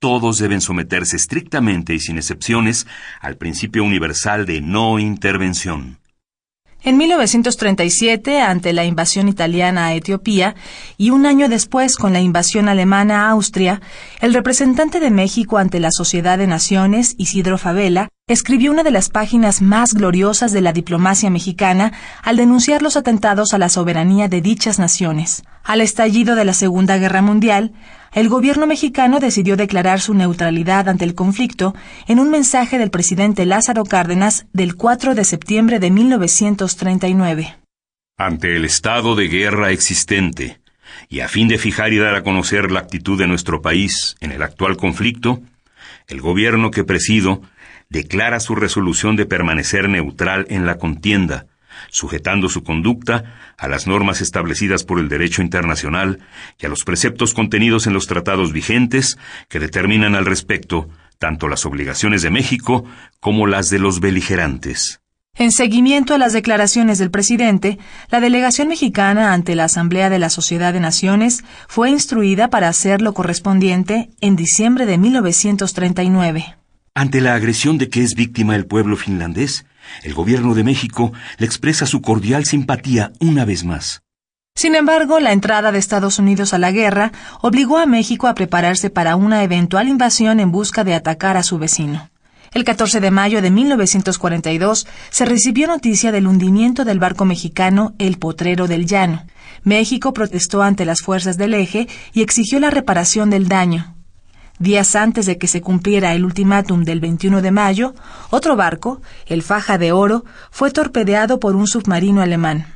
[0.02, 2.86] todos deben someterse estrictamente y sin excepciones
[3.22, 6.03] al principio universal de no intervención.
[6.86, 10.54] En 1937, ante la invasión italiana a Etiopía
[10.98, 13.80] y un año después con la invasión alemana a Austria,
[14.20, 19.08] el representante de México ante la Sociedad de Naciones, Isidro Favela, escribió una de las
[19.08, 24.42] páginas más gloriosas de la diplomacia mexicana al denunciar los atentados a la soberanía de
[24.42, 25.44] dichas naciones.
[25.64, 27.72] Al estallido de la Segunda Guerra Mundial,
[28.14, 31.74] el gobierno mexicano decidió declarar su neutralidad ante el conflicto
[32.08, 37.56] en un mensaje del presidente Lázaro Cárdenas del 4 de septiembre de 1939.
[38.18, 40.60] Ante el estado de guerra existente,
[41.10, 44.32] y a fin de fijar y dar a conocer la actitud de nuestro país en
[44.32, 45.42] el actual conflicto,
[46.08, 47.42] el gobierno que presido
[47.90, 51.48] declara su resolución de permanecer neutral en la contienda,
[51.90, 56.20] sujetando su conducta a las normas establecidas por el derecho internacional
[56.60, 59.18] y a los preceptos contenidos en los tratados vigentes
[59.50, 62.84] que determinan al respecto tanto las obligaciones de México
[63.22, 65.00] como las de los beligerantes.
[65.36, 67.80] En seguimiento a las declaraciones del presidente,
[68.12, 73.02] la delegación mexicana ante la Asamblea de la Sociedad de Naciones fue instruida para hacer
[73.02, 76.56] lo correspondiente en diciembre de 1939.
[76.94, 79.66] Ante la agresión de que es víctima el pueblo finlandés,
[80.04, 84.04] el gobierno de México le expresa su cordial simpatía una vez más.
[84.56, 88.90] Sin embargo, la entrada de Estados Unidos a la guerra obligó a México a prepararse
[88.90, 92.10] para una eventual invasión en busca de atacar a su vecino.
[92.54, 98.20] El 14 de mayo de 1942 se recibió noticia del hundimiento del barco mexicano El
[98.20, 99.26] Potrero del Llano.
[99.64, 103.93] México protestó ante las fuerzas del eje y exigió la reparación del daño.
[104.64, 107.94] Días antes de que se cumpliera el ultimátum del 21 de mayo,
[108.30, 112.68] otro barco, el Faja de Oro, fue torpedeado por un submarino alemán.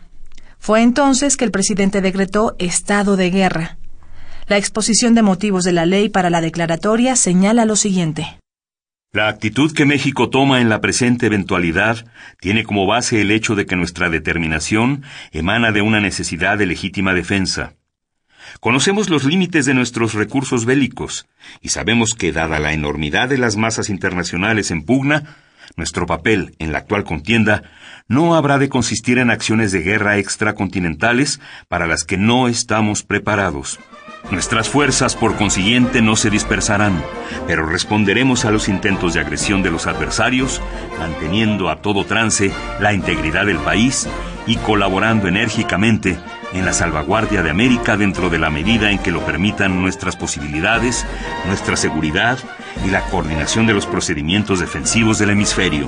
[0.59, 3.77] Fue entonces que el presidente decretó estado de guerra.
[4.47, 8.37] La exposición de motivos de la ley para la declaratoria señala lo siguiente.
[9.13, 12.05] La actitud que México toma en la presente eventualidad
[12.41, 17.13] tiene como base el hecho de que nuestra determinación emana de una necesidad de legítima
[17.13, 17.76] defensa.
[18.59, 21.27] Conocemos los límites de nuestros recursos bélicos
[21.61, 25.37] y sabemos que, dada la enormidad de las masas internacionales en pugna,
[25.75, 27.63] nuestro papel en la actual contienda
[28.07, 33.79] no habrá de consistir en acciones de guerra extracontinentales para las que no estamos preparados.
[34.31, 37.03] Nuestras fuerzas, por consiguiente, no se dispersarán,
[37.47, 40.61] pero responderemos a los intentos de agresión de los adversarios,
[40.99, 44.07] manteniendo a todo trance la integridad del país
[44.47, 46.17] y colaborando enérgicamente
[46.53, 51.05] en la salvaguardia de América dentro de la medida en que lo permitan nuestras posibilidades,
[51.45, 52.39] nuestra seguridad
[52.85, 55.87] y la coordinación de los procedimientos defensivos del hemisferio.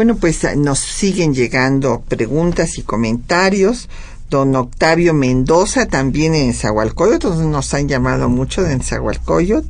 [0.00, 3.90] Bueno, pues ah, nos siguen llegando preguntas y comentarios.
[4.30, 9.64] Don Octavio Mendoza, también en Zahualcoyot, nos han llamado mucho de Zahualcoyot.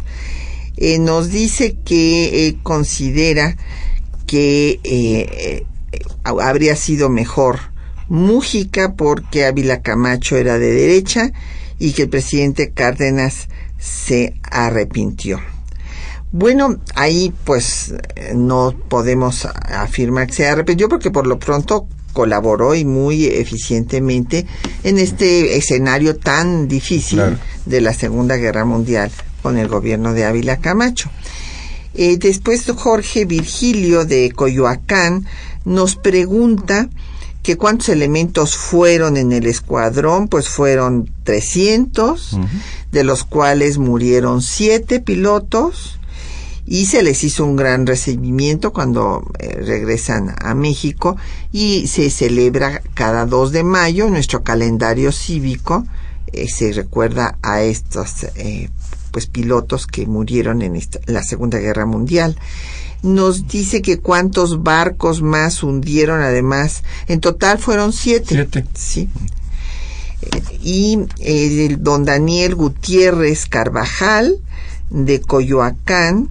[0.77, 3.57] Eh, nos dice que eh, considera
[4.27, 5.65] que eh,
[6.25, 7.71] habría sido mejor
[8.09, 11.33] Mújica porque Ávila Camacho era de derecha
[11.79, 15.41] y que el presidente Cárdenas se arrepintió.
[16.33, 17.95] Bueno, ahí pues
[18.35, 24.47] no podemos afirmar que se arrepintió porque por lo pronto colaboró y muy eficientemente
[24.83, 27.21] en este escenario tan difícil
[27.67, 29.11] de la Segunda Guerra Mundial
[29.43, 31.11] con el gobierno de Ávila Camacho.
[31.95, 35.27] Eh, después Jorge Virgilio de Coyoacán
[35.65, 36.89] nos pregunta
[37.43, 42.39] que cuántos elementos fueron en el escuadrón, pues fueron 300,
[42.93, 46.00] de los cuales murieron siete pilotos
[46.71, 51.17] y se les hizo un gran recibimiento cuando eh, regresan a México
[51.51, 55.85] y se celebra cada 2 de mayo nuestro calendario cívico
[56.33, 58.71] eh, se recuerda a estos eh,
[59.11, 62.37] pues pilotos que murieron en la Segunda Guerra Mundial.
[63.03, 68.35] Nos dice que cuántos barcos más hundieron, además, en total fueron siete.
[68.37, 68.65] Siete.
[68.75, 69.09] Sí.
[70.63, 74.37] y el don Daniel Gutiérrez Carvajal
[74.91, 76.29] de Coyoacán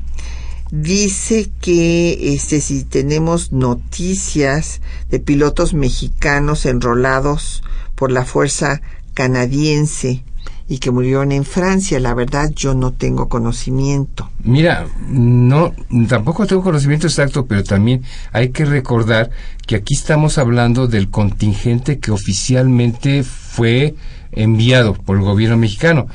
[0.71, 7.63] dice que este si tenemos noticias de pilotos mexicanos enrolados
[7.95, 8.81] por la fuerza
[9.13, 10.23] canadiense
[10.69, 11.99] y que murieron en Francia.
[11.99, 14.29] La verdad, yo no tengo conocimiento.
[14.43, 15.73] Mira, no,
[16.07, 19.31] tampoco tengo conocimiento exacto, pero también hay que recordar
[19.65, 23.95] que aquí estamos hablando del contingente que oficialmente fue
[24.31, 26.07] enviado por el gobierno mexicano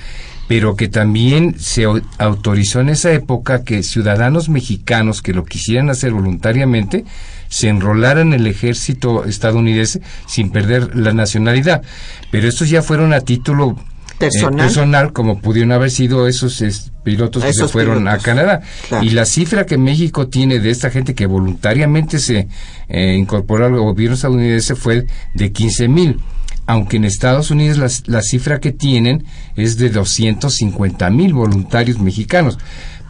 [0.48, 1.86] pero que también se
[2.18, 7.04] autorizó en esa época que ciudadanos mexicanos que lo quisieran hacer voluntariamente
[7.48, 11.82] se enrolaran en el ejército estadounidense sin perder la nacionalidad.
[12.30, 13.76] Pero estos ya fueron a título
[14.20, 16.62] eh, personal, como pudieron haber sido esos
[17.02, 18.62] pilotos que se fueron a Canadá.
[19.02, 22.48] Y la cifra que México tiene de esta gente que voluntariamente se
[22.88, 26.20] eh, incorporó al gobierno estadounidense fue de 15 mil
[26.66, 29.24] aunque en Estados Unidos la, cifra que tienen
[29.56, 32.58] es de 250 mil voluntarios mexicanos.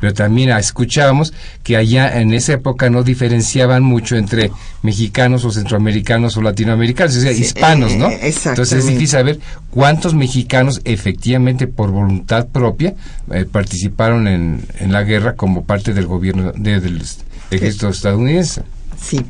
[0.00, 1.32] Pero también escuchábamos
[1.62, 4.50] que allá en esa época no diferenciaban mucho entre
[4.82, 8.10] mexicanos o centroamericanos o latinoamericanos, o sea, hispanos, ¿no?
[8.10, 9.40] Eh, Entonces es difícil saber
[9.70, 12.94] cuántos mexicanos efectivamente por voluntad propia
[13.32, 17.02] eh, participaron en, en, la guerra como parte del gobierno del
[17.50, 18.62] ejército estadounidense.
[19.00, 19.24] Sí,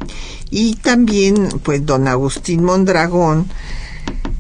[0.50, 3.46] y también pues don Agustín Mondragón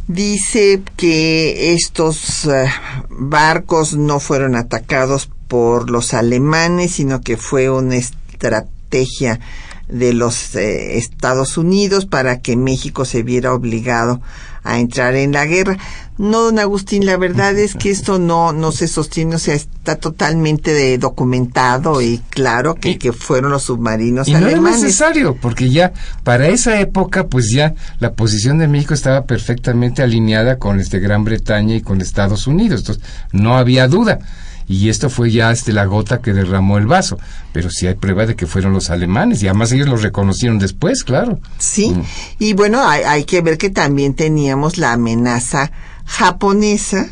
[0.08, 2.66] dice que estos eh,
[3.10, 9.40] barcos no fueron atacados por los alemanes, sino que fue una estrategia
[9.88, 14.20] de los eh, Estados Unidos para que México se viera obligado
[14.62, 15.76] a entrar en la guerra.
[16.16, 19.96] No, don Agustín, la verdad es que esto no, no se sostiene, o sea, está
[19.96, 24.62] totalmente documentado y claro que, que fueron los submarinos y alemanes.
[24.62, 25.92] No es necesario, porque ya
[26.22, 31.24] para esa época, pues ya la posición de México estaba perfectamente alineada con este Gran
[31.24, 34.20] Bretaña y con Estados Unidos, entonces no había duda
[34.66, 37.18] y esto fue ya este, la gota que derramó el vaso.
[37.52, 41.04] Pero sí hay prueba de que fueron los alemanes y además ellos los reconocieron después,
[41.04, 41.40] claro.
[41.58, 42.02] Sí, mm.
[42.38, 45.70] y bueno, hay, que ver que también teníamos la amenaza
[46.04, 47.08] japonesa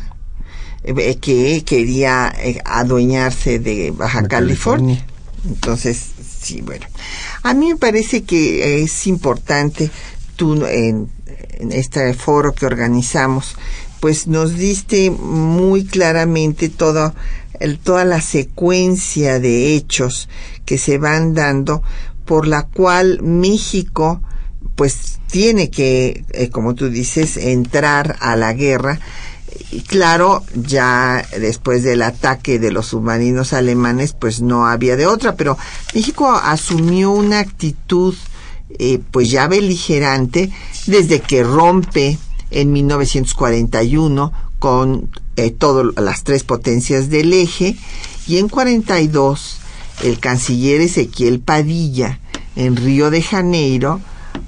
[0.83, 5.05] eh, que quería eh, adueñarse de Baja California.
[5.45, 6.85] Entonces, sí, bueno.
[7.43, 9.89] A mí me parece que es importante
[10.35, 11.09] tú en,
[11.59, 13.55] en este foro que organizamos,
[13.99, 17.13] pues nos diste muy claramente todo
[17.83, 20.27] toda la secuencia de hechos
[20.65, 21.81] que se van dando
[22.25, 24.21] por la cual México
[24.75, 28.99] pues tiene que, eh, como tú dices, entrar a la guerra.
[29.71, 35.35] Y claro, ya después del ataque de los submarinos alemanes, pues no había de otra,
[35.35, 35.57] pero
[35.93, 38.15] México asumió una actitud
[38.79, 40.51] eh, pues ya beligerante
[40.87, 42.17] desde que rompe
[42.49, 47.75] en 1941 con eh, todas las tres potencias del eje
[48.27, 49.57] y en 42
[50.03, 52.19] el canciller Ezequiel Padilla
[52.55, 54.01] en Río de Janeiro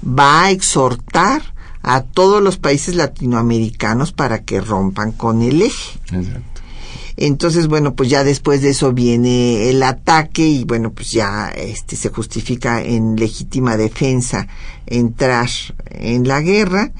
[0.06, 1.42] va a exhortar
[1.82, 5.98] a todos los países latinoamericanos para que rompan con el eje.
[7.16, 11.96] Entonces, bueno, pues ya después de eso viene el ataque y bueno, pues ya este
[11.96, 14.48] se justifica en legítima defensa
[14.86, 15.48] entrar
[15.90, 16.92] en la guerra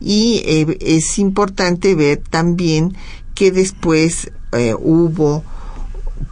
[0.00, 2.96] y eh, es importante ver también
[3.34, 5.42] que después eh, hubo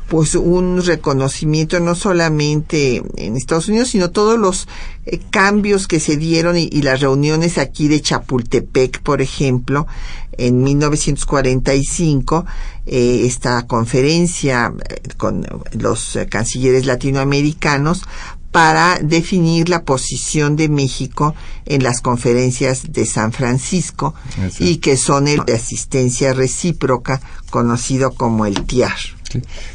[0.08, 4.68] pues un reconocimiento no solamente en Estados Unidos, sino todos los
[5.06, 9.86] eh, cambios que se dieron y, las reuniones aquí de Chapultepec, por ejemplo,
[10.36, 12.44] en 1945,
[12.86, 14.74] eh, esta conferencia
[15.16, 18.02] con los cancilleres latinoamericanos
[18.54, 21.34] para definir la posición de México
[21.66, 24.14] en las conferencias de San Francisco
[24.60, 28.94] y que son el de asistencia recíproca conocido como el TIAR.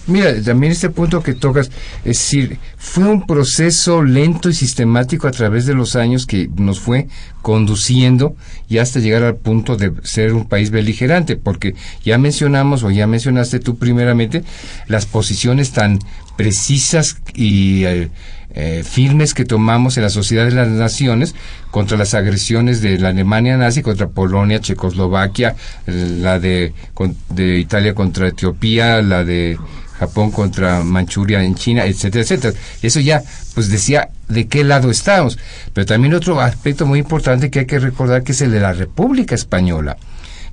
[0.07, 5.31] Mira, también este punto que tocas, es decir, fue un proceso lento y sistemático a
[5.31, 7.07] través de los años que nos fue
[7.41, 8.35] conduciendo
[8.67, 13.07] y hasta llegar al punto de ser un país beligerante, porque ya mencionamos o ya
[13.07, 14.43] mencionaste tú primeramente
[14.87, 15.99] las posiciones tan
[16.35, 18.09] precisas y eh,
[18.51, 21.35] eh, firmes que tomamos en la Sociedad de las Naciones
[21.71, 26.73] contra las agresiones de la Alemania nazi contra Polonia, Checoslovaquia, la de,
[27.29, 29.57] de Italia contra Etiopía, la de
[29.99, 32.53] Japón contra Manchuria en China, etcétera, etcétera.
[32.81, 33.21] Eso ya,
[33.53, 35.37] pues decía de qué lado estamos.
[35.73, 38.73] Pero también otro aspecto muy importante que hay que recordar que es el de la
[38.73, 39.97] República Española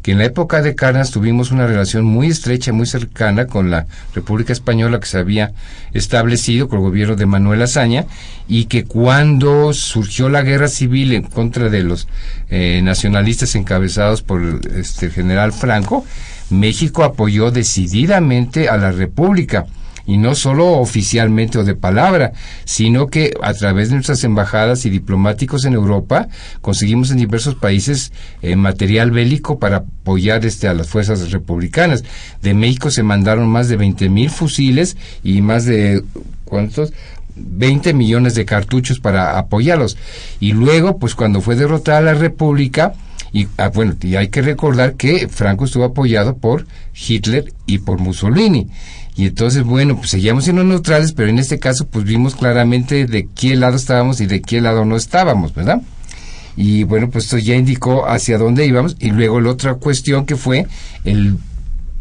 [0.06, 3.88] que en la época de Carnas tuvimos una relación muy estrecha, muy cercana con la
[4.14, 5.50] República Española que se había
[5.94, 8.06] establecido con el gobierno de Manuel Azaña
[8.46, 12.06] y que cuando surgió la guerra civil en contra de los
[12.50, 16.04] eh, nacionalistas encabezados por este general Franco,
[16.50, 19.66] México apoyó decididamente a la República
[20.06, 22.32] y no solo oficialmente o de palabra,
[22.64, 26.28] sino que a través de nuestras embajadas y diplomáticos en Europa
[26.60, 32.04] conseguimos en diversos países eh, material bélico para apoyar este a las fuerzas republicanas.
[32.42, 36.02] De México se mandaron más de 20 mil fusiles y más de
[36.44, 36.92] ¿cuántos?
[37.36, 39.96] 20 millones de cartuchos para apoyarlos.
[40.40, 42.94] Y luego, pues cuando fue derrotada la República,
[43.32, 47.98] y ah, bueno, y hay que recordar que Franco estuvo apoyado por Hitler y por
[47.98, 48.68] Mussolini.
[49.16, 53.28] Y entonces, bueno, pues seguíamos siendo neutrales, pero en este caso, pues vimos claramente de
[53.34, 55.80] qué lado estábamos y de qué lado no estábamos, ¿verdad?
[56.56, 58.96] Y bueno, pues esto ya indicó hacia dónde íbamos.
[58.98, 60.66] Y luego la otra cuestión que fue
[61.04, 61.38] el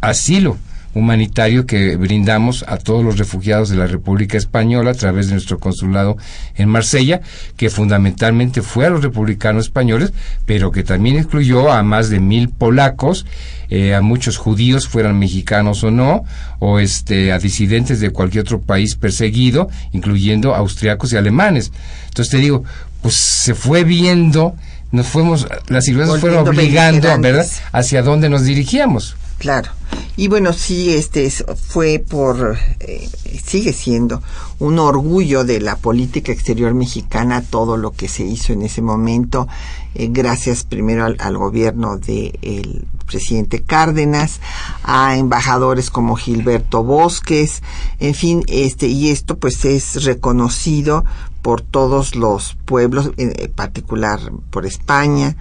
[0.00, 0.58] asilo
[0.96, 5.58] humanitario que brindamos a todos los refugiados de la República Española a través de nuestro
[5.58, 6.16] consulado
[6.54, 7.20] en Marsella,
[7.58, 10.14] que fundamentalmente fue a los republicanos españoles,
[10.46, 13.26] pero que también incluyó a más de mil polacos,
[13.68, 16.24] eh, a muchos judíos, fueran mexicanos o no,
[16.60, 21.72] o este, a disidentes de cualquier otro país perseguido, incluyendo austriacos y alemanes.
[22.06, 22.64] Entonces te digo,
[23.02, 24.56] pues se fue viendo,
[24.92, 29.14] nos fuimos, las circunstancias fueron obligando, ¿verdad?, hacia dónde nos dirigíamos.
[29.38, 29.70] Claro.
[30.18, 33.08] Y bueno, sí, este fue por, eh,
[33.44, 34.22] sigue siendo
[34.58, 39.46] un orgullo de la política exterior mexicana todo lo que se hizo en ese momento,
[39.94, 44.40] eh, gracias primero al, gobierno del presidente Cárdenas,
[44.82, 47.62] a embajadores como Gilberto Bosques,
[48.00, 51.04] en fin, este, y esto pues es reconocido
[51.46, 54.18] por todos los pueblos, en particular
[54.50, 55.36] por España,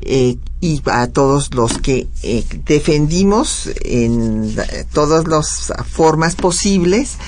[0.00, 4.56] eh, y a todos los que eh, defendimos en
[4.92, 7.18] todas las formas posibles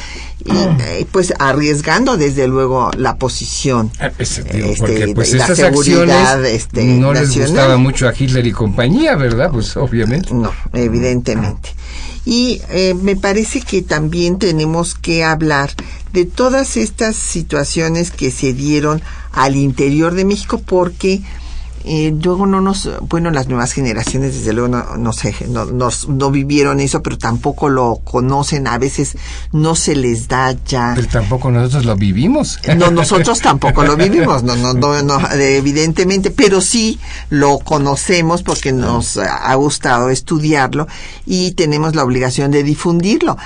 [0.44, 6.82] y eh, pues arriesgando desde luego la posición ah, este, porque pues la seguridad este,
[6.82, 10.34] no les gustaba mucho a Hitler y compañía verdad pues obviamente.
[10.34, 11.70] No evidentemente.
[12.24, 15.70] Y eh, me parece que también tenemos que hablar
[16.12, 19.02] de todas estas situaciones que se dieron
[19.32, 21.22] al interior de México porque
[21.84, 26.30] eh, luego no nos, bueno, las nuevas generaciones desde luego no, no sé, no, no,
[26.30, 29.16] vivieron eso, pero tampoco lo conocen, a veces
[29.52, 30.92] no se les da ya.
[30.94, 32.58] Pero tampoco nosotros lo vivimos.
[32.76, 37.00] No, nosotros tampoco lo vivimos, no, no, no, evidentemente, pero sí
[37.30, 40.86] lo conocemos porque nos ha gustado estudiarlo
[41.24, 43.38] y tenemos la obligación de difundirlo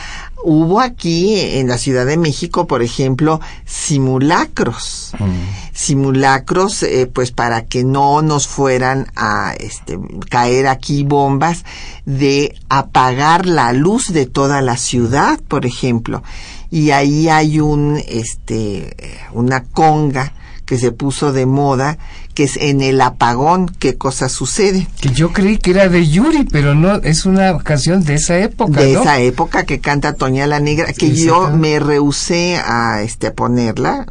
[0.45, 5.13] hubo aquí en la Ciudad de México, por ejemplo, simulacros.
[5.19, 5.75] Mm.
[5.75, 9.99] Simulacros, eh, pues para que no nos fueran a este,
[10.31, 11.65] caer aquí bombas
[12.05, 16.23] de apagar la luz de toda la ciudad, por ejemplo.
[16.71, 18.95] Y ahí hay un, este,
[19.33, 20.35] una conga
[20.67, 21.99] que se puso de moda
[22.35, 24.87] que es en el apagón qué cosa sucede.
[25.01, 28.81] Que yo creí que era de Yuri, pero no, es una canción de esa época.
[28.81, 34.07] De esa época que canta Toña la Negra, que yo me rehusé a este ponerla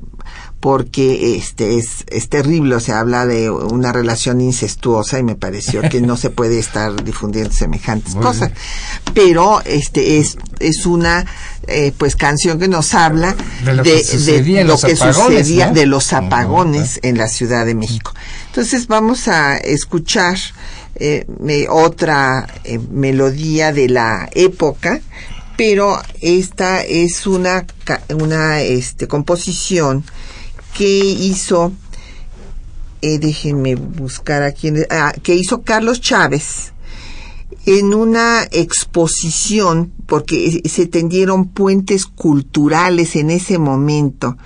[0.63, 5.81] porque este es, es terrible, o sea, habla de una relación incestuosa y me pareció
[5.81, 8.51] que no se puede estar difundiendo semejantes cosas.
[9.13, 11.25] Pero este es, es una
[11.67, 13.35] eh, pues canción que nos habla
[13.65, 18.13] de lo que sucedía, de los apagones en la Ciudad de México.
[18.45, 20.37] Entonces vamos a escuchar
[20.95, 21.25] eh,
[21.69, 25.01] otra eh, melodía de la época,
[25.57, 27.65] pero esta es una,
[28.17, 30.05] una este, composición
[30.73, 31.71] que hizo,
[33.01, 36.73] eh, déjenme buscar aquí, ah, que hizo Carlos Chávez
[37.65, 44.37] en una exposición, porque se tendieron puentes culturales en ese momento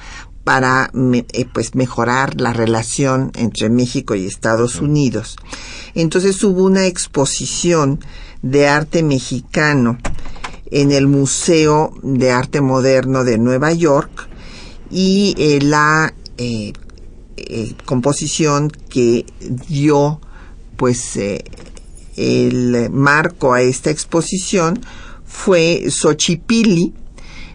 [0.43, 5.35] para eh, pues mejorar la relación entre México y Estados Unidos.
[5.93, 7.99] Entonces hubo una exposición
[8.41, 9.97] de arte mexicano
[10.69, 14.26] en el Museo de Arte Moderno de Nueva York
[14.91, 16.73] y eh, la eh,
[17.37, 19.25] eh, composición que
[19.67, 20.19] dio
[20.75, 21.17] pues
[22.15, 24.79] el marco a esta exposición
[25.25, 26.93] fue Xochipili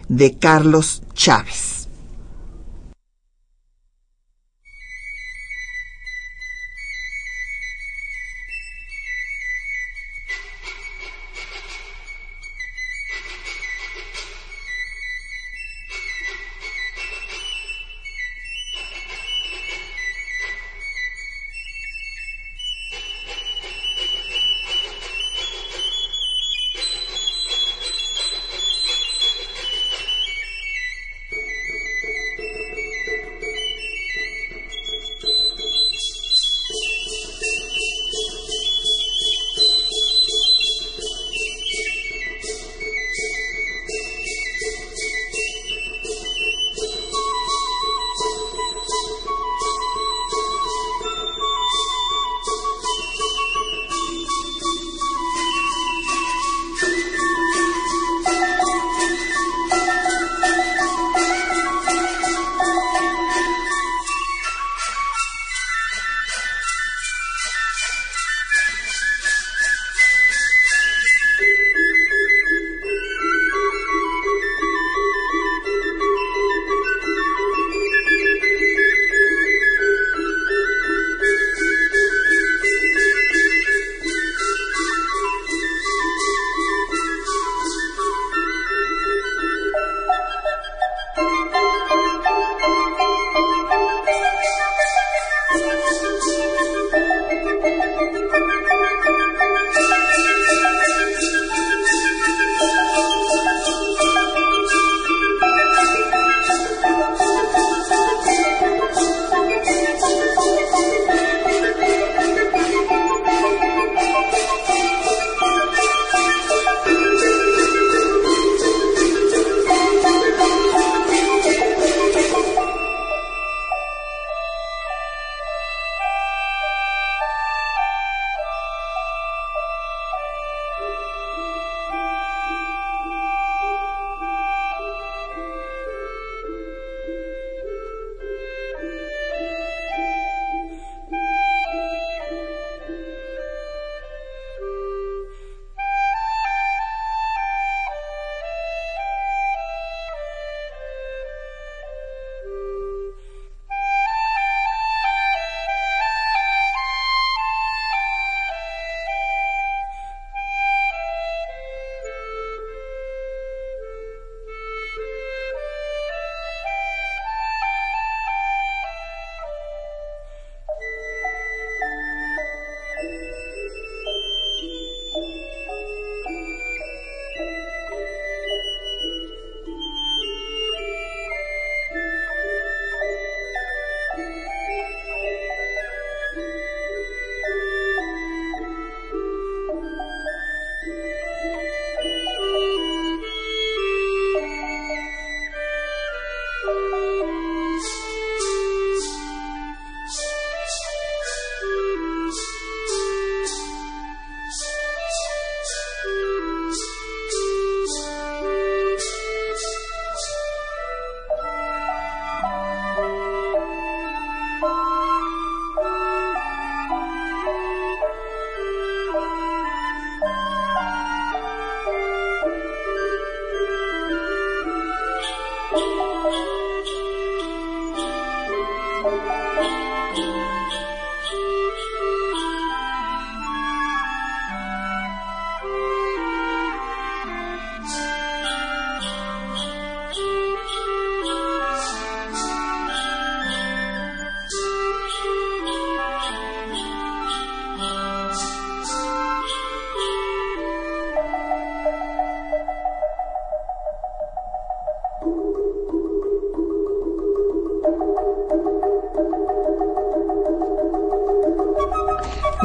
[0.09, 1.82] de Carlos Chávez.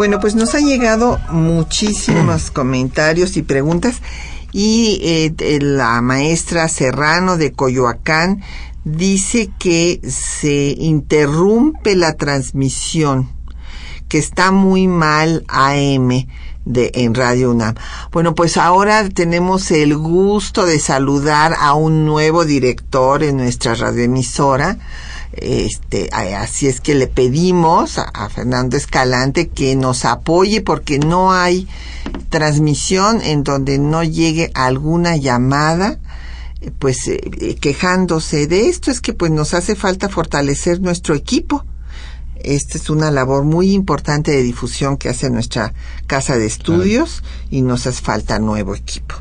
[0.09, 4.01] Bueno, pues nos han llegado muchísimos comentarios y preguntas
[4.53, 8.41] y eh, la maestra Serrano de Coyoacán
[8.85, 13.29] dice que se interrumpe la transmisión,
[14.09, 16.27] que está muy mal AM
[16.65, 17.75] de en Radio UNAM.
[18.11, 24.79] Bueno, pues ahora tenemos el gusto de saludar a un nuevo director en nuestra radioemisora
[25.43, 31.69] este, así es que le pedimos a, Fernando Escalante que nos apoye porque no hay
[32.29, 35.99] transmisión en donde no llegue alguna llamada
[36.79, 38.91] pues eh, quejándose de esto.
[38.91, 41.65] Es que pues nos hace falta fortalecer nuestro equipo.
[42.37, 45.75] Esta es una labor muy importante de difusión que hace nuestra
[46.07, 49.17] casa de estudios y nos hace falta nuevo equipo.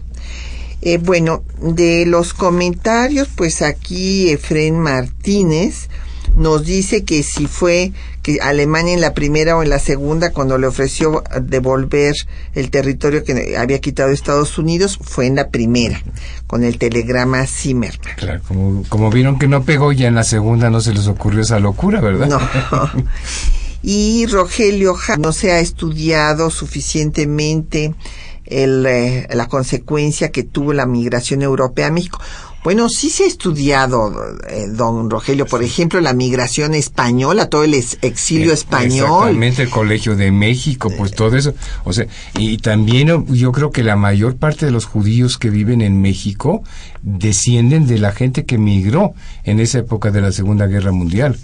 [0.81, 5.89] Eh, bueno, de los comentarios, pues aquí Efren Martínez
[6.35, 10.57] nos dice que si fue que Alemania en la primera o en la segunda, cuando
[10.57, 12.15] le ofreció devolver
[12.53, 16.01] el territorio que había quitado Estados Unidos, fue en la primera,
[16.45, 18.15] con el telegrama Zimmermann.
[18.17, 21.41] Claro, como, como vieron que no pegó, ya en la segunda no se les ocurrió
[21.41, 22.27] esa locura, ¿verdad?
[22.27, 22.89] No.
[23.83, 27.93] y Rogelio no se ha estudiado suficientemente
[28.47, 32.19] el, eh, la consecuencia que tuvo la migración europea a México.
[32.63, 34.13] Bueno, sí se ha estudiado,
[34.49, 39.07] eh, don Rogelio, por ejemplo, la migración española, todo el exilio eh, español.
[39.07, 41.53] Exactamente, el Colegio de México, pues todo eso.
[41.85, 45.81] O sea, y también yo creo que la mayor parte de los judíos que viven
[45.81, 46.63] en México
[47.01, 51.37] descienden de la gente que migró en esa época de la Segunda Guerra Mundial.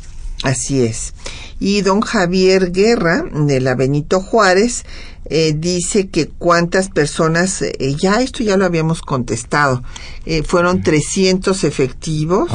[0.44, 1.14] Así es.
[1.60, 4.84] Y don Javier Guerra, de la Benito Juárez,
[5.26, 9.82] eh, dice que cuántas personas, eh, ya esto ya lo habíamos contestado,
[10.26, 12.52] eh, fueron 300 efectivos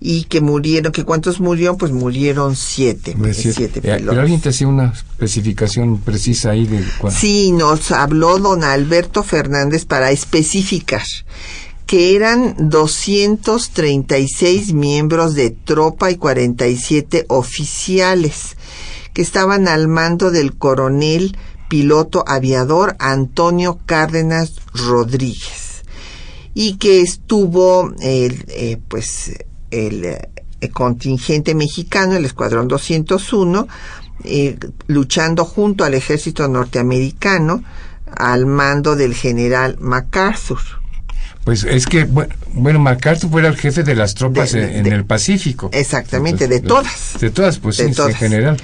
[0.00, 3.14] y que murieron, que cuántos murieron, pues murieron siete.
[3.32, 3.80] siete.
[3.80, 9.84] Pero alguien te hacía una especificación precisa ahí de Sí, nos habló don Alberto Fernández
[9.84, 11.04] para especificar
[11.86, 18.56] que eran 236 miembros de tropa y 47 oficiales
[19.12, 21.36] que estaban al mando del coronel
[21.72, 25.84] piloto aviador Antonio Cárdenas Rodríguez
[26.52, 29.32] y que estuvo el, eh, pues
[29.70, 33.68] el, eh, contingente mexicano, el Escuadrón 201,
[34.24, 37.64] eh, luchando junto al ejército norteamericano
[38.18, 40.60] al mando del general MacArthur.
[41.42, 45.70] Pues es que, bueno, MacArthur fue el jefe de las tropas en, el Pacífico.
[45.72, 47.16] Exactamente, de todas.
[47.18, 48.58] De todas, pues sí, en general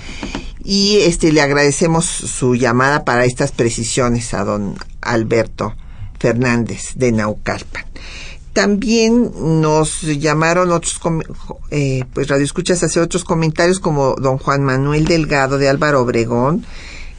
[0.68, 5.74] y este le agradecemos su llamada para estas precisiones a don Alberto
[6.20, 7.86] Fernández de Naucalpan.
[8.52, 11.00] También nos llamaron otros
[11.70, 16.66] eh, pues radioescuchas hace otros comentarios como don Juan Manuel Delgado de Álvaro Obregón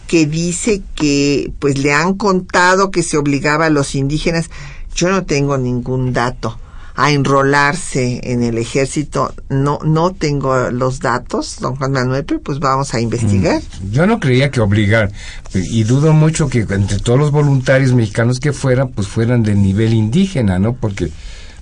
[0.05, 4.51] que dice que pues le han contado que se obligaba a los indígenas
[4.93, 6.59] yo no tengo ningún dato
[6.99, 9.33] a enrolarse en el ejército.
[9.47, 13.61] No, no tengo los datos, don Juan Manuel, pero pues vamos a investigar.
[13.61, 15.09] Mm, yo no creía que obligar,
[15.53, 19.93] y dudo mucho que entre todos los voluntarios mexicanos que fueran, pues fueran de nivel
[19.93, 20.73] indígena, ¿no?
[20.73, 21.09] Porque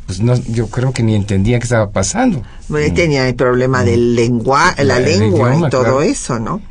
[0.08, 2.42] pues no, yo creo que ni entendían qué estaba pasando.
[2.68, 4.16] Bueno, tenía el problema de mm.
[4.16, 6.64] lengua, la, lengua y todo eso, ¿no?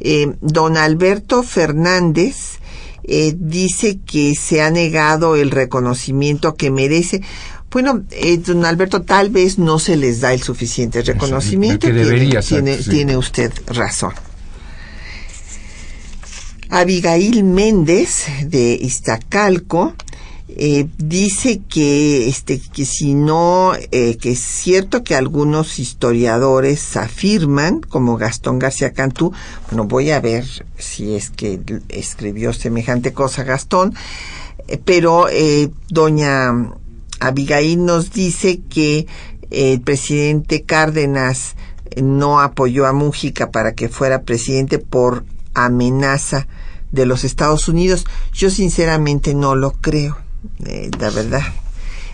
[0.00, 2.58] Eh, don Alberto Fernández
[3.04, 7.22] eh, dice que se ha negado el reconocimiento que merece.
[7.70, 11.86] Bueno, eh, don Alberto, tal vez no se les da el suficiente reconocimiento.
[11.86, 14.12] que debería tiene, tiene usted razón.
[16.68, 19.94] Abigail Méndez de Iztacalco
[20.56, 27.80] eh, dice que este que si no eh, que es cierto que algunos historiadores afirman
[27.80, 29.32] como Gastón García Cantú
[29.68, 30.44] bueno voy a ver
[30.76, 33.94] si es que escribió semejante cosa Gastón
[34.66, 36.52] eh, pero eh, doña
[37.20, 39.06] Abigail nos dice que
[39.50, 41.56] el presidente Cárdenas
[42.00, 46.46] no apoyó a Mújica para que fuera presidente por amenaza
[46.92, 48.04] de los Estados Unidos.
[48.32, 50.18] Yo sinceramente no lo creo,
[50.66, 51.42] eh, la verdad.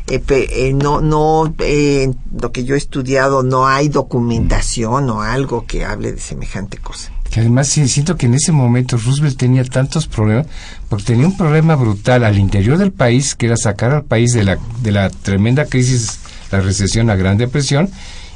[0.09, 5.67] eh, eh, no, no, eh, lo que yo he estudiado, no hay documentación o algo
[5.67, 7.13] que hable de semejante cosa.
[7.37, 10.47] Que además siento que en ese momento Roosevelt tenía tantos problemas,
[10.89, 14.43] porque tenía un problema brutal al interior del país, que era sacar al país de
[14.43, 16.19] la, de la tremenda crisis,
[16.51, 17.91] la recesión, la Gran Depresión,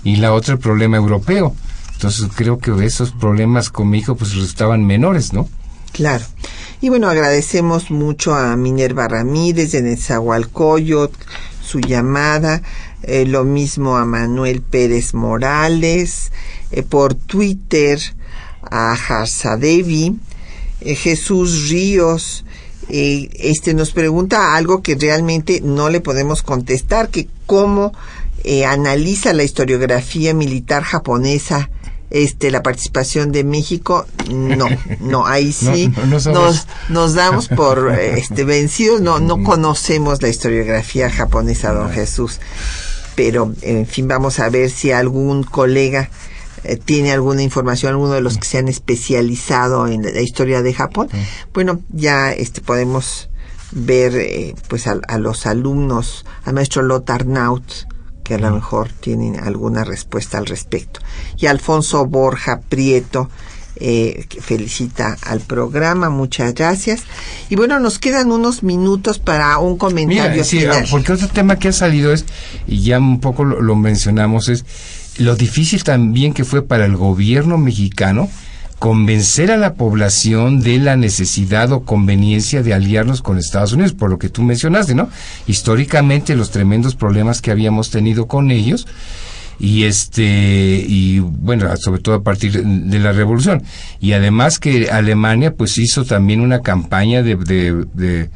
[0.05, 1.55] y la otra el problema europeo.
[1.95, 5.49] Entonces creo que esos problemas con mi hijo pues resultaban menores, ¿no?
[5.95, 6.27] Claro.
[6.83, 11.17] Y bueno, agradecemos mucho a Minerva Ramírez de Nezahualcóyotl
[11.65, 12.61] su llamada,
[13.03, 16.33] eh, lo mismo a Manuel Pérez Morales,
[16.71, 17.99] eh, por Twitter
[18.63, 20.17] a Harsadevi,
[20.81, 22.45] eh, Jesús Ríos,
[22.89, 27.93] este nos pregunta algo que realmente no le podemos contestar, que cómo
[28.67, 31.71] analiza la historiografía militar japonesa
[32.11, 34.07] este la participación de México.
[34.31, 34.67] No
[35.01, 39.01] no ahí sí nos, nos damos por este vencidos.
[39.01, 42.41] No no conocemos la historiografía japonesa don Jesús.
[43.15, 46.11] Pero en fin vamos a ver si algún colega
[46.65, 50.75] eh, tiene alguna información alguno de los que se han especializado en la historia de
[50.75, 51.09] Japón
[51.53, 53.31] bueno ya este podemos
[53.73, 57.65] ver eh, pues a, a, los alumnos al maestro Lothar Naut
[58.31, 61.01] que a lo mejor tienen alguna respuesta al respecto.
[61.37, 63.29] Y Alfonso Borja Prieto,
[63.75, 67.03] eh, felicita al programa, muchas gracias.
[67.49, 71.73] Y bueno, nos quedan unos minutos para un comentario Mira, porque otro tema que ha
[71.73, 72.25] salido es,
[72.69, 74.65] y ya un poco lo mencionamos, es
[75.21, 78.29] lo difícil también que fue para el gobierno mexicano
[78.79, 84.09] convencer a la población de la necesidad o conveniencia de aliarnos con Estados Unidos, por
[84.09, 85.11] lo que tú mencionaste, ¿no?
[85.47, 88.87] Históricamente los tremendos problemas que habíamos tenido con ellos
[89.59, 90.25] y este
[90.89, 93.63] y bueno sobre todo a partir de la revolución
[94.01, 98.31] y además que Alemania pues hizo también una campaña de, de,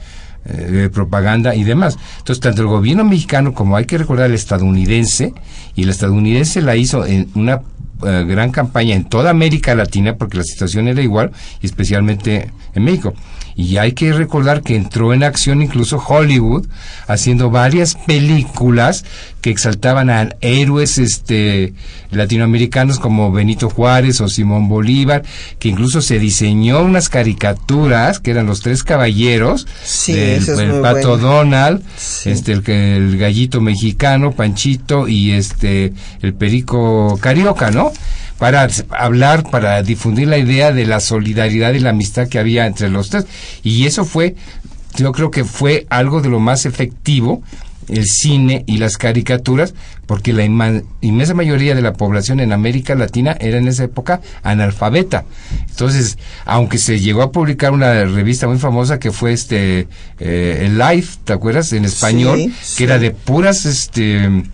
[0.45, 1.99] de propaganda y demás.
[2.19, 5.33] Entonces, tanto el gobierno mexicano como hay que recordar el estadounidense,
[5.75, 7.63] y el estadounidense la hizo en una
[8.05, 11.33] eh, gran campaña en toda América Latina, porque la situación era igual,
[11.63, 13.15] y especialmente en México.
[13.57, 16.67] Y hay que recordar que entró en acción incluso Hollywood,
[17.07, 19.05] haciendo varias películas
[19.41, 21.75] que exaltaban a héroes este,
[22.11, 25.23] latinoamericanos como Benito Juárez o Simón Bolívar,
[25.59, 29.67] que incluso se diseñó unas caricaturas que eran los tres caballeros,
[30.09, 31.83] el, pato Donald,
[32.25, 35.93] este, el, el gallito mexicano, Panchito y este,
[36.23, 37.93] el perico carioca, ¿no?
[38.39, 42.91] Para hablar, para difundir la idea de la solidaridad y la amistad que había entre
[42.91, 43.27] los tres.
[43.63, 44.35] Y eso fue,
[44.97, 47.43] yo creo que fue algo de lo más efectivo
[47.89, 49.75] el cine y las caricaturas,
[50.07, 55.25] porque la inmensa mayoría de la población en América Latina era en esa época analfabeta.
[55.69, 60.79] Entonces, aunque se llegó a publicar una revista muy famosa que fue este eh, el
[60.79, 61.73] Life, ¿te acuerdas?
[61.73, 64.45] En español, que era de puras este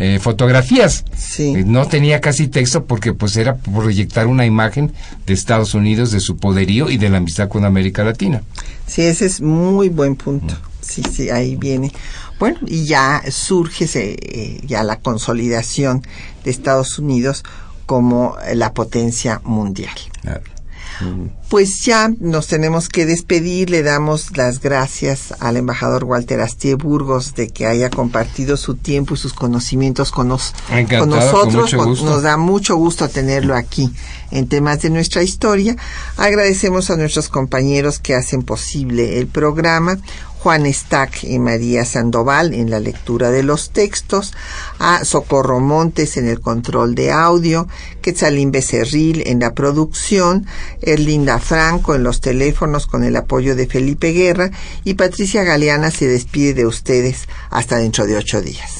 [0.00, 1.04] eh, fotografías.
[1.38, 4.92] Eh, no tenía casi texto porque pues era proyectar una imagen
[5.26, 8.42] de Estados Unidos, de su poderío y de la amistad con América Latina.
[8.86, 10.56] Sí, ese es muy buen punto.
[10.80, 11.92] Sí, sí, ahí viene.
[12.38, 16.02] Bueno, y ya surge eh, ya la consolidación
[16.44, 17.44] de Estados Unidos
[17.84, 19.94] como la potencia mundial.
[21.48, 23.70] Pues ya nos tenemos que despedir.
[23.70, 29.14] Le damos las gracias al embajador Walter Astie Burgos de que haya compartido su tiempo
[29.14, 31.72] y sus conocimientos con, con nosotros.
[31.74, 33.92] nos da mucho gusto tenerlo aquí
[34.30, 35.76] en temas de nuestra historia.
[36.16, 39.98] Agradecemos a nuestros compañeros que hacen posible el programa.
[40.42, 44.32] Juan Stack y María Sandoval en la lectura de los textos,
[44.78, 47.68] a Socorro Montes en el control de audio,
[48.00, 50.46] Quetzalín Becerril en la producción,
[50.80, 54.50] Erlinda Franco en los teléfonos con el apoyo de Felipe Guerra
[54.82, 58.79] y Patricia Galeana se despide de ustedes hasta dentro de ocho días.